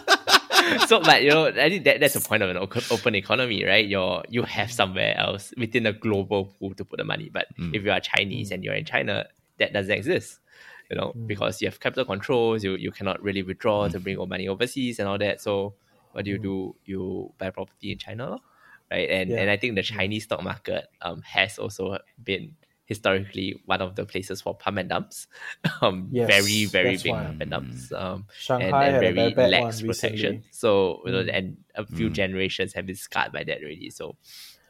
[0.87, 3.85] so, but you know, I think that, that's the point of an open economy, right?
[3.85, 7.29] You're you have somewhere else within a global pool to put the money.
[7.31, 7.75] But mm.
[7.75, 8.55] if you are Chinese mm.
[8.55, 10.39] and you're in China, that doesn't exist.
[10.89, 11.27] You know, mm.
[11.27, 14.03] because you have capital controls, you, you cannot really withdraw to mm.
[14.03, 15.41] bring your money overseas and all that.
[15.41, 15.73] So,
[16.11, 16.43] what do you mm.
[16.43, 16.75] do?
[16.85, 18.39] You buy property in China,
[18.89, 19.09] right?
[19.09, 19.37] And yeah.
[19.37, 22.55] and I think the Chinese stock market um has also been
[22.91, 25.27] historically one of the places for pump and dumps.
[25.81, 27.23] Um, yes, very very big why.
[27.23, 27.91] pump and dumps.
[27.91, 30.43] Um, Shanghai and, and very, very lax protection.
[30.51, 31.37] So you know, mm.
[31.37, 32.13] and a few mm.
[32.13, 33.89] generations have been scarred by that already.
[33.89, 34.15] So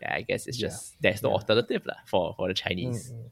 [0.02, 0.98] yeah, I guess it's just yeah.
[1.02, 1.36] there's no yeah.
[1.36, 3.12] alternative lah for for the Chinese.
[3.12, 3.28] Mm-hmm.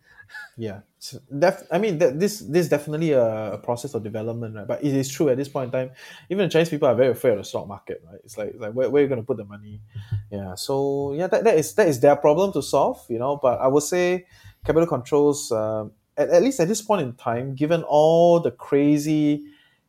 [0.58, 4.56] Yeah, so def- I mean th- this this is definitely a, a, process of development,
[4.56, 4.68] right?
[4.68, 5.92] But it is true at this point in time,
[6.30, 8.20] even the Chinese people are very afraid of the stock market, right?
[8.24, 9.82] It's like like where, where are you going to put the money?
[10.30, 13.38] Yeah, so yeah, that, that is that is their problem to solve, you know.
[13.42, 14.28] But I would say
[14.66, 19.44] capital controls, um, at, at least at this point in time, given all the crazy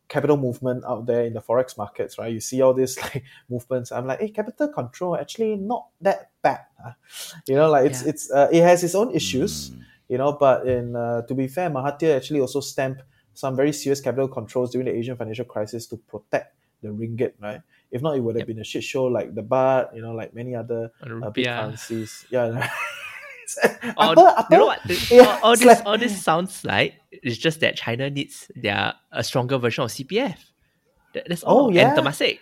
[0.08, 2.32] capital movement out there in the forex markets, right?
[2.32, 3.92] You see all these like movements.
[3.92, 6.60] I'm like, hey, capital control actually not that bad.
[6.82, 6.92] Huh?
[7.46, 8.08] You know, like it's yeah.
[8.10, 9.70] it's uh, it has its own issues.
[9.70, 9.84] Mm.
[10.08, 13.02] You know, but in uh, to be fair, Mahathir actually also stamped
[13.32, 17.60] some very serious capital controls during the Asian financial crisis to protect the ringgit, right?
[17.92, 18.48] If not, it would have yep.
[18.48, 22.26] been a shit show like the baht, you know, like many other uh, big currencies.
[22.30, 22.68] Yeah.
[23.96, 24.14] all,
[24.50, 25.10] you know what?
[25.10, 28.94] Yeah, all, all this, like, all this sounds like it's just that China needs their
[29.12, 30.36] a stronger version of CPF.
[31.14, 31.66] That, that's all.
[31.66, 31.94] Oh, yeah.
[31.94, 32.38] And Temasek.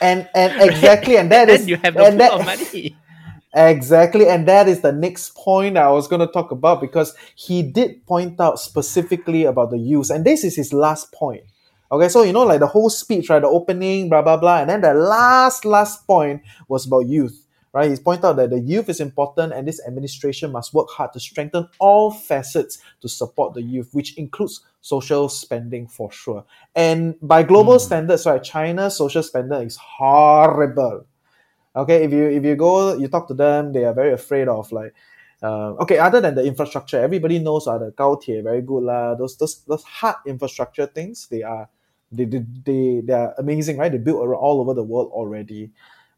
[0.00, 2.96] And and exactly, and that is you have no pool that, of money.
[3.54, 7.62] Exactly, and that is the next point I was going to talk about because he
[7.62, 11.42] did point out specifically about the use, and this is his last point.
[11.90, 13.40] Okay, so you know, like the whole speech, right?
[13.42, 17.41] The opening, blah blah blah, and then the last last point was about youth
[17.72, 17.88] right?
[17.88, 21.20] He's pointed out that the youth is important and this administration must work hard to
[21.20, 26.44] strengthen all facets to support the youth, which includes social spending for sure.
[26.74, 27.80] And by global mm.
[27.80, 31.06] standards, right, China's social spending is horrible.
[31.74, 34.70] Okay, if you if you go, you talk to them, they are very afraid of
[34.72, 34.92] like
[35.42, 39.14] uh, okay, other than the infrastructure, everybody knows uh, the Gaotie very good lah.
[39.14, 41.68] Those those those hard infrastructure things, they are
[42.12, 43.90] they, they, they, they are amazing, right?
[43.90, 45.72] They built all over the world already.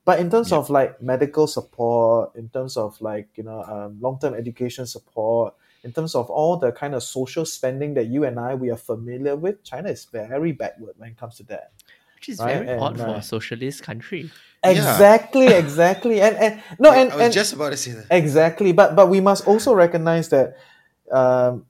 [0.05, 0.59] But in terms yeah.
[0.59, 5.55] of like medical support, in terms of like you know um, long term education support,
[5.82, 8.76] in terms of all the kind of social spending that you and I we are
[8.76, 11.72] familiar with, China is very backward when it comes to that.
[12.16, 12.55] Which is right?
[12.55, 14.30] very and, odd uh, for a socialist country.
[14.62, 15.59] Exactly, yeah.
[15.64, 18.72] exactly, and and no, and I was and, just about to say that exactly.
[18.72, 20.59] But but we must also recognize that
[21.11, 21.64] um,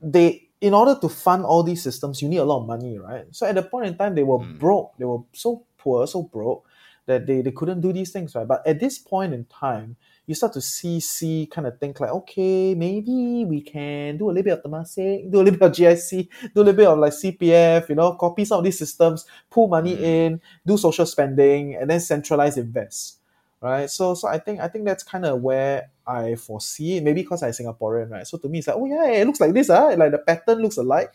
[0.00, 3.24] they in order to fund all these systems, you need a lot of money, right?
[3.30, 4.58] So at the point in time, they were mm.
[4.58, 4.92] broke.
[4.98, 6.67] They were so poor, so broke
[7.08, 8.46] that they, they couldn't do these things, right?
[8.46, 9.96] But at this point in time,
[10.26, 14.30] you start to see see kind of think like, okay, maybe we can do a
[14.30, 16.98] little bit of Temasek, do a little bit of GIC, do a little bit of
[16.98, 20.00] like CPF, you know, copy some of these systems, pull money mm.
[20.00, 23.16] in, do social spending, and then centralize invest.
[23.60, 23.90] Right.
[23.90, 27.02] So so I think I think that's kind of where I foresee it.
[27.02, 28.26] Maybe because I'm Singaporean, right?
[28.26, 29.94] So to me it's like, oh yeah, it looks like this, huh?
[29.96, 31.14] Like the pattern looks alike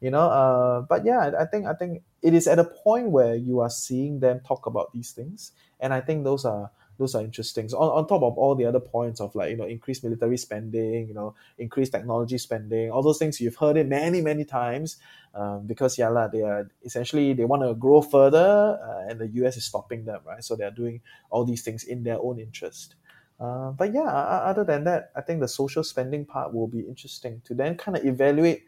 [0.00, 3.34] you know uh, but yeah I, think i think it is at a point where
[3.34, 5.52] you are seeing them talk about these things.
[5.80, 7.68] And i think those are those are interesting.
[7.68, 10.36] So on, on top of all the other points of like you know increased military
[10.38, 14.96] spending you know increased technology spending all those things you've heard it many many times
[15.34, 19.56] um, because yeah they are essentially they want to grow further uh, and the us
[19.56, 20.42] is stopping them right?
[20.42, 22.94] So they're doing all these things in their own interest.
[23.38, 27.42] Uh, but yeah other than that i think the social spending part will be interesting
[27.44, 28.64] to then kind of evaluate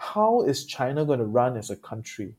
[0.00, 2.34] how is China going to run as a country,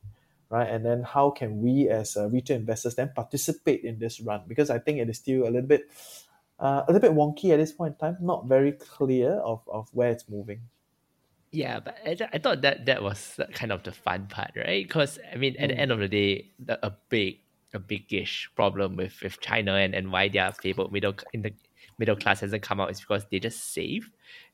[0.50, 0.68] right?
[0.68, 4.42] And then how can we as uh, retail investors then participate in this run?
[4.48, 5.88] Because I think it is still a little bit
[6.60, 9.90] uh, a little bit wonky at this point in time, not very clear of, of
[9.94, 10.62] where it's moving.
[11.52, 14.88] Yeah, but I, I thought that that was kind of the fun part, right?
[14.88, 17.40] Because I mean, at the end of the day, the, a big,
[17.74, 21.54] a big-ish problem with, with China and, and why they are favored middle in the
[22.02, 24.04] middle class hasn't come out is because they just save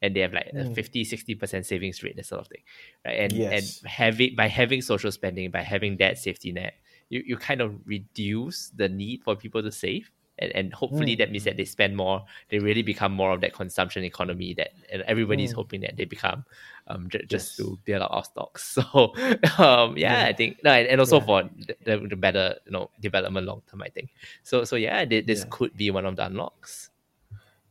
[0.01, 2.63] and they have like a 50 60% savings rate that sort of thing
[3.05, 3.53] right and Yes.
[3.81, 6.73] and having by having social spending by having that safety net
[7.09, 11.31] you, you kind of reduce the need for people to save and, and hopefully that
[11.31, 12.17] means that they spend more
[12.49, 16.43] they really become more of that consumption economy that and everybody's hoping that they become
[16.89, 17.55] um, j- just Yes.
[17.57, 19.13] to build up our stocks so
[19.57, 21.25] um, yeah, i think no, and and also Yeah.
[21.25, 24.09] for the, the, the better you know development long term i think
[24.43, 25.45] so so yeah th- this Yeah.
[25.55, 26.89] could be one of the unlocks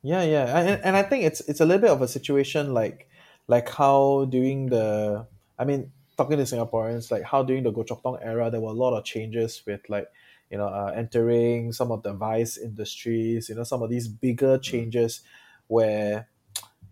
[0.07, 3.09] Yeah, yeah, and, and I think it's it's a little bit of a situation like
[3.49, 5.27] like how during the
[5.59, 8.71] I mean talking to Singaporeans like how during the Goh Chok Tong era there were
[8.71, 10.07] a lot of changes with like
[10.49, 14.59] you know uh, entering some of the vice industries you know some of these bigger
[14.59, 15.23] changes
[15.67, 16.29] where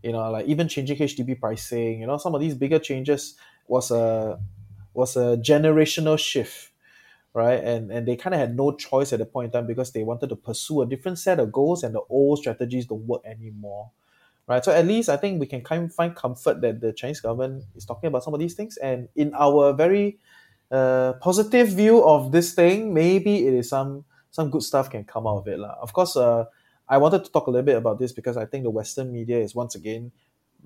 [0.03, 3.37] you know like even changing HDB pricing you know some of these bigger changes
[3.69, 4.41] was a
[4.95, 6.73] was a generational shift
[7.35, 7.63] right?
[7.63, 10.05] And and they kind of had no choice at the point in time because they
[10.05, 13.91] wanted to pursue a different set of goals, and the old strategies don't work anymore,
[14.47, 14.65] right?
[14.65, 17.65] So at least I think we can kind of find comfort that the Chinese government
[17.75, 20.19] is talking about some of these things, and in our very
[20.71, 25.27] uh, positive view of this thing, maybe it is some some good stuff can come
[25.27, 25.77] out of it, lah.
[25.83, 26.47] Of course, uh,
[26.89, 29.39] I wanted to talk a little bit about this because I think the Western media
[29.39, 30.13] is once again,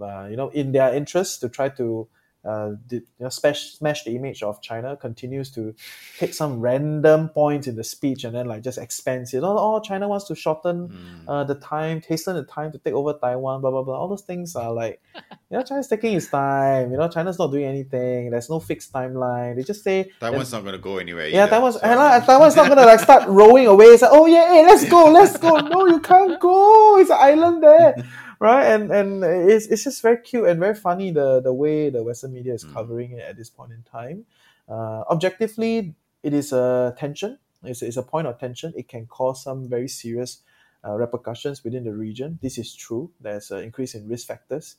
[0.00, 2.08] uh, you know, in their interest to try to
[2.44, 5.74] uh, did, you know, smash, smash the image of China continues to
[6.18, 9.42] take some random points in the speech and then like just expands it.
[9.42, 13.12] Oh, oh China wants to shorten uh, the time, hasten the time to take over
[13.12, 13.98] Taiwan, blah blah blah.
[13.98, 16.92] All those things are like, you know, China's taking its time.
[16.92, 18.30] You know, China's not doing anything.
[18.30, 19.56] There's no fixed timeline.
[19.56, 21.26] They just say Taiwan's not going to go anywhere.
[21.28, 23.86] yeah, either, Taiwan's so- and, uh, Taiwan's not gonna like start rowing away.
[23.86, 25.56] It's like, oh yeah, hey, let's go, let's go.
[25.58, 26.98] No, you can't go.
[26.98, 27.94] It's an island there,
[28.38, 28.64] right?
[28.66, 32.32] And and it's it's just very cute and very funny the the way the Western
[32.32, 34.26] media is covering it at this point in time.
[34.68, 37.38] Uh, objectively, it is a tension.
[37.64, 38.72] It's, it's a point of tension.
[38.76, 40.42] It can cause some very serious
[40.84, 42.38] uh, repercussions within the region.
[42.40, 43.10] This is true.
[43.20, 44.76] There's an increase in risk factors,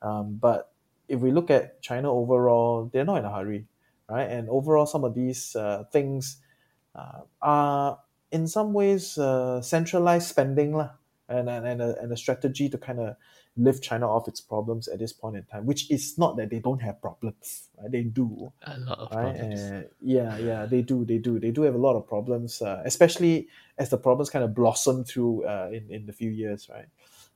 [0.00, 0.72] um, but
[1.08, 3.66] if we look at China overall, they're not in a hurry
[4.12, 4.28] right?
[4.28, 6.36] And overall, some of these uh, things
[6.94, 7.98] uh, are
[8.30, 10.90] in some ways uh, centralized spending lah,
[11.32, 13.16] and and and a, and a strategy to kind of
[13.56, 15.66] lift China off its problems at this point in time.
[15.66, 17.90] Which is not that they don't have problems, right?
[17.90, 19.36] They do, a lot of right?
[19.36, 22.62] problems And yeah, yeah, they do, they do, they do have a lot of problems,
[22.62, 26.68] uh, especially as the problems kind of blossom through uh, in in the few years,
[26.70, 26.86] right?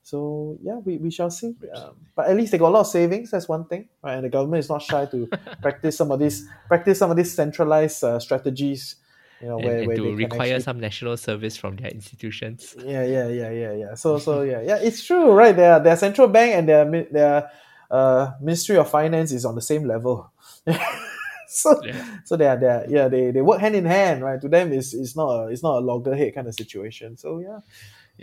[0.07, 1.57] So yeah, we, we shall see.
[1.74, 3.32] Um, but at least they got a lot of savings.
[3.32, 4.14] That's one thing, right?
[4.14, 5.28] And the government is not shy to
[5.62, 8.97] practice some of these practice some of these centralized uh, strategies.
[9.43, 12.74] You know, and, where, and where to require actually- some national service from their institutions
[12.84, 13.95] yeah, yeah, yeah, yeah, yeah.
[13.95, 15.55] So, so yeah, yeah, it's true, right?
[15.55, 17.51] Their their central bank and their their
[17.91, 20.32] uh, Ministry of Finance is on the same level.
[21.49, 22.18] so, Yeah.
[22.24, 24.41] so they are they are, yeah they, they work hand in hand, right?
[24.41, 27.16] To them, it's it's not a it's not a loggerhead kind of situation.
[27.16, 27.61] So yeah,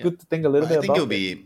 [0.04, 0.98] good to think a little I bit I think about.
[0.98, 1.38] it'll it.
[1.38, 1.46] be,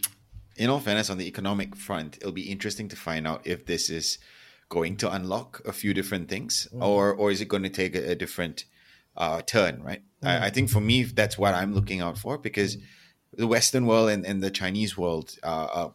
[0.55, 3.89] in all fairness, on the economic front, it'll be interesting to find out if this
[3.89, 4.17] is
[4.69, 6.81] going to unlock a few different things, Mm.
[6.83, 8.65] or or is it going to take a, a different
[9.17, 10.01] uh, turn, right?
[10.23, 10.27] Mm.
[10.27, 12.77] I, I think for me, that's what I'm looking out for because
[13.33, 15.93] the Western world and, and the Chinese world uh, are,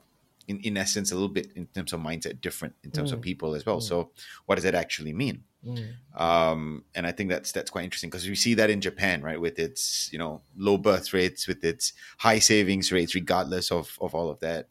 [0.48, 3.22] in, in essence, a little bit in terms of mindset different in terms of Mm.
[3.22, 3.80] people as well.
[3.80, 4.10] So,
[4.46, 5.44] what does that actually mean?
[6.16, 9.40] Um, and I think that's that's quite interesting because we see that in Japan, right,
[9.40, 14.14] with its you know low birth rates, with its high savings rates, regardless of of
[14.14, 14.68] all of that.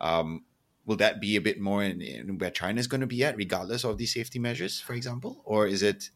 [0.00, 0.42] Um,
[0.84, 3.36] will that be a bit more in, in where China is going to be at,
[3.36, 6.10] regardless of these safety measures, for example, or is it?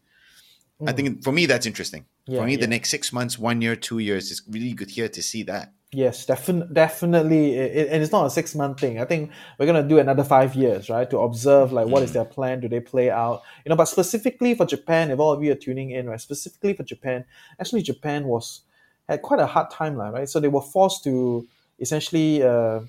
[0.85, 2.01] I think for me that's interesting.
[2.01, 2.05] Mm.
[2.27, 2.61] Yeah, for me, yeah.
[2.61, 5.73] the next six months, one year, two years is really good here to see that.
[5.93, 8.99] Yes, defin- definitely, it, it- and it's not a six month thing.
[8.99, 12.25] I think we're gonna do another five years, right, to observe like what is their
[12.25, 13.75] plan, do they play out, you know.
[13.75, 17.25] But specifically for Japan, if all of you are tuning in, right, specifically for Japan,
[17.59, 18.61] actually Japan was
[19.07, 20.27] had quite a hard timeline, right?
[20.29, 21.47] So they were forced to
[21.79, 22.81] essentially uh,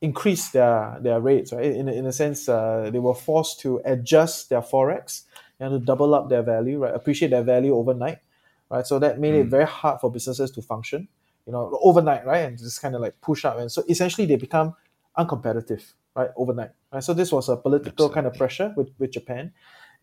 [0.00, 1.64] increase their their rates, right?
[1.64, 5.22] In, in a sense, uh, they were forced to adjust their forex
[5.62, 6.94] and to double up their value, right?
[6.94, 8.18] Appreciate their value overnight,
[8.70, 8.86] right?
[8.86, 11.08] So that made it very hard for businesses to function,
[11.46, 12.44] you know, overnight, right?
[12.46, 14.74] And just kind of like push up, and so essentially they become
[15.16, 16.30] uncompetitive, right?
[16.36, 17.02] Overnight, right?
[17.02, 19.52] So this was a political kind of pressure with with Japan.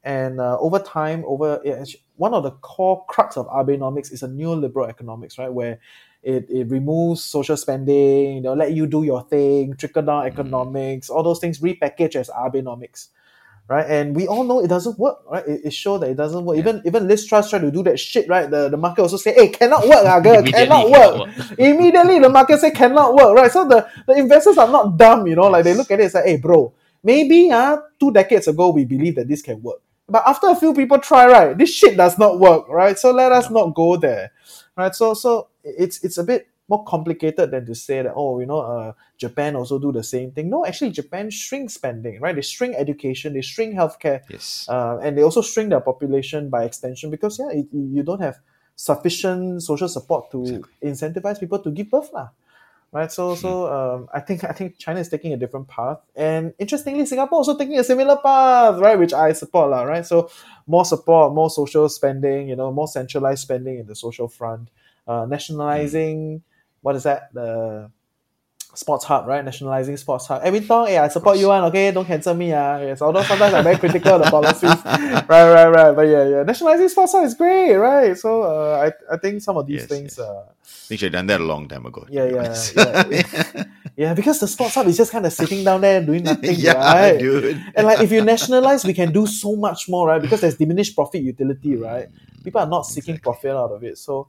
[0.02, 1.84] And uh, over time, over yeah,
[2.16, 5.52] one of the core crux of Abenomics is a neoliberal economics, right?
[5.52, 5.80] Where
[6.24, 11.10] it, it removes social spending, you know, let you do your thing, trickle down economics,
[11.10, 13.10] all those things repackaged as Abenomics,
[13.70, 13.86] right?
[13.88, 15.48] And we all know it doesn't work, right?
[15.48, 16.58] It, it shows that it doesn't work.
[16.58, 18.50] Even even Liz Truss tried to do that shit, right?
[18.50, 21.30] The, the market also say, hey, cannot work, ah, girl, cannot cannot work.
[21.58, 23.52] Immediately the market say cannot work, right?
[23.52, 26.12] So the, the investors are not dumb, you know, like they look at it and
[26.12, 29.80] say, hey, bro, maybe uh, two decades ago we believed that this can work.
[30.08, 32.98] But after a few people try, right, this shit does not work, right?
[32.98, 34.32] So let us not go there,
[34.76, 34.96] right?
[34.96, 38.62] So so it's it's a bit more complicated than to say that oh you know
[38.62, 40.50] uh, Japan also do the same thing.
[40.50, 42.36] No, actually Japan shrink spending, right?
[42.36, 44.68] They shrink education, they shrink healthcare, Yes.
[44.70, 48.38] uh, and they also shrink their population by extension because yeah, it, you don't have
[48.76, 52.30] sufficient social support to incentivize people to give birth, lah.
[52.92, 56.58] Right, so so um, I think I think China is taking a different path, and
[56.58, 58.98] interestingly, Singapore also taking a similar path, right?
[58.98, 59.84] Which I support, lah.
[59.86, 60.32] Right, so
[60.66, 64.74] more support, more social spending, you know, more centralized spending in the social front,
[65.06, 66.42] uh, nationalizing,
[66.82, 67.34] what is that?
[67.34, 67.92] The
[68.76, 69.44] sports hub, right?
[69.44, 70.42] Nationalizing sports hub.
[70.44, 71.92] Every time, yeah, I support you one, okay?
[71.92, 72.78] Don't cancel me, ah.
[72.80, 74.70] Yes, although sometimes I'm very critical of the policies.
[74.86, 75.96] right, right, right.
[75.96, 76.44] But yeah, yeah.
[76.44, 78.16] Nationalizing sports hub is great, right?
[78.18, 80.20] So uh, I, I think some of these Yes, things yes.
[80.20, 82.04] uh I think should have done that a long time ago.
[82.06, 83.64] to yeah, yeah, yeah.
[83.98, 86.74] yeah, because the sports hub is just kind of sitting down there doing nothing, yeah,
[86.74, 87.20] right?
[87.20, 87.62] dude.
[87.76, 90.22] And like if you nationalize, we can do so much more, right?
[90.22, 92.08] Because there's diminished profit utility, right?
[92.44, 93.98] People are not seeking profit out of it.
[93.98, 94.28] So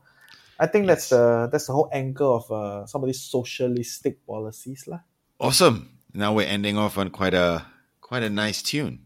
[0.60, 4.84] I think that's the that's the whole angle of uh, some of these socialistic policies,
[4.86, 5.00] lah.
[5.40, 5.88] Awesome.
[6.12, 7.64] Now we're ending off on quite a
[8.02, 9.00] quite a nice tune.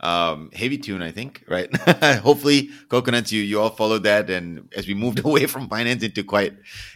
[0.00, 1.74] Um, heavy tune, I think, right?
[2.20, 6.22] Hopefully, coconuts, you you all followed that, and as we moved away from finance into
[6.22, 6.52] quite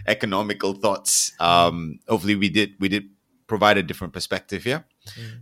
[0.06, 3.08] economical thoughts, um, hopefully we did we did
[3.46, 4.84] provide a different perspective here.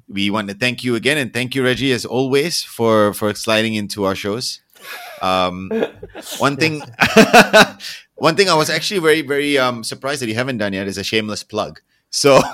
[0.08, 3.74] We want to thank you again, and thank you, Reggie, as always, for for sliding
[3.74, 4.60] into our shows.
[5.20, 5.70] Um,
[6.38, 6.82] one thing,
[8.22, 10.96] one thing I was actually very very um surprised that you haven't done yet is
[10.98, 11.82] a shameless plug.
[12.10, 12.38] So.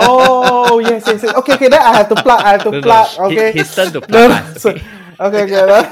[0.00, 1.34] Oh yes, yes, yes.
[1.42, 1.68] Okay, okay.
[1.68, 2.38] Then I have to plug.
[2.44, 3.06] I have to No, no, plug.
[3.10, 3.50] he- Okay.
[3.58, 4.82] his turn to No, plug no, us, so- okay?
[5.26, 5.90] okay, okay.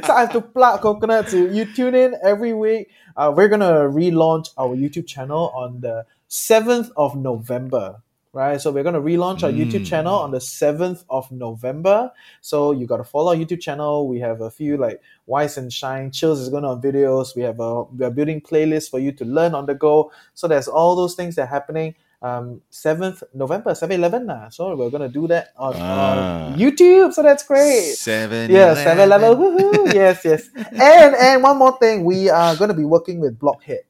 [0.06, 1.32] so I have to plug coconuts.
[1.32, 2.88] You, you tune in every week.
[3.16, 8.02] Uh, we're gonna relaunch our YouTube channel on the seventh of November.
[8.34, 12.10] Right, so we're gonna relaunch our YouTube channel on the seventh of November.
[12.40, 14.08] So you gotta follow our YouTube channel.
[14.08, 17.36] We have a few like Wise and Shine, Chills is going on videos.
[17.36, 20.10] We have a we are building playlists for you to learn on the go.
[20.32, 21.94] So there's all those things that are happening.
[22.22, 24.48] Um, seventh November, 7-Eleven nah.
[24.48, 26.46] So we're gonna do that on, Ah.
[26.52, 27.12] on YouTube.
[27.12, 27.96] So that's great.
[27.96, 28.50] Seven.
[28.50, 29.36] Yeah, seven level.
[29.36, 29.92] Woohoo!
[29.92, 30.48] yes, yes.
[30.56, 33.80] And and one more thing, we are going to be working with Blockhead,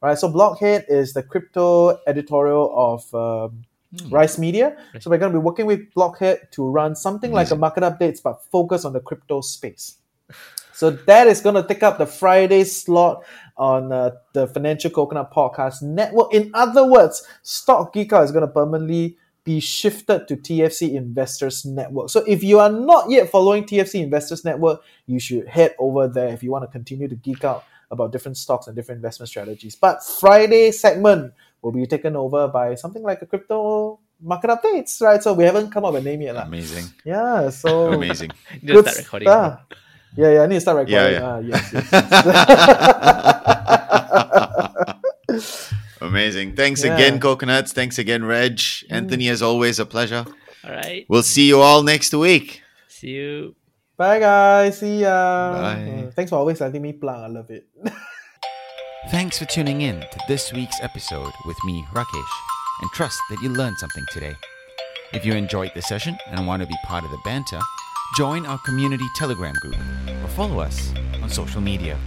[0.00, 0.18] right?
[0.18, 3.62] So Blockhead is the crypto editorial of um,
[4.08, 4.76] Rice Media.
[5.00, 8.22] So we're going to be working with Blockhead to run something like a market updates,
[8.22, 9.98] but focus on the crypto space.
[10.72, 13.24] So that is going to take up the Friday slot
[13.56, 16.32] on uh, the Financial Coconut Podcast Network.
[16.32, 22.10] In other words, Stock Geekout is going to permanently be shifted to TFC Investors Network.
[22.10, 26.28] So if you are not yet following TFC Investors Network, you should head over there
[26.28, 29.76] if you want to continue to geek out about different stocks and different investment strategies.
[29.76, 35.22] But Friday segment will be taken over by something like a crypto market updates, right?
[35.22, 36.34] So we haven't come up with a name yet.
[36.34, 36.44] lah.
[36.50, 36.84] Amazing.
[37.06, 38.30] Yeah, so Amazing.
[38.62, 39.28] You good start recording.
[39.28, 39.60] stuff.
[40.16, 41.14] Yeah, yeah, I need to start recording.
[41.16, 42.04] Yeah, Ah, yes, yes, yes.
[46.02, 46.54] Amazing.
[46.56, 46.94] Thanks Yeah.
[46.94, 47.72] again, Coconuts.
[47.72, 48.60] Thanks again, Reg.
[48.90, 50.26] Anthony, as always, a pleasure.
[50.64, 51.06] All right.
[51.08, 52.60] We'll see you all next week.
[52.88, 53.54] See you.
[53.96, 54.78] Bye, guys.
[54.78, 55.52] See ya.
[55.56, 56.04] Bye.
[56.08, 57.22] Uh, Thanks for always letting me plug.
[57.22, 57.66] I love it.
[59.08, 62.24] Thanks for tuning in to this week's episode with me, Rakesh,
[62.80, 64.34] and trust that you learned something today.
[65.12, 67.58] If you enjoyed the session and want to be part of the banter,
[68.16, 69.76] join our community Telegram group
[70.22, 71.98] or follow us on social media.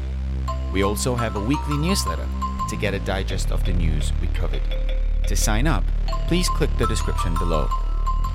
[0.72, 2.26] We also have a weekly newsletter
[2.70, 4.64] to get a digest of the news we covered.
[5.28, 5.84] To sign up,
[6.28, 7.68] please click the description below.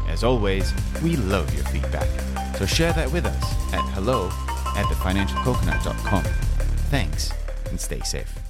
[0.06, 2.08] As always, we love your feedback,
[2.56, 4.26] so share that with us at hello
[4.76, 6.24] at thefinancialcoconut.com.
[6.90, 7.32] Thanks,
[7.70, 8.49] and stay safe.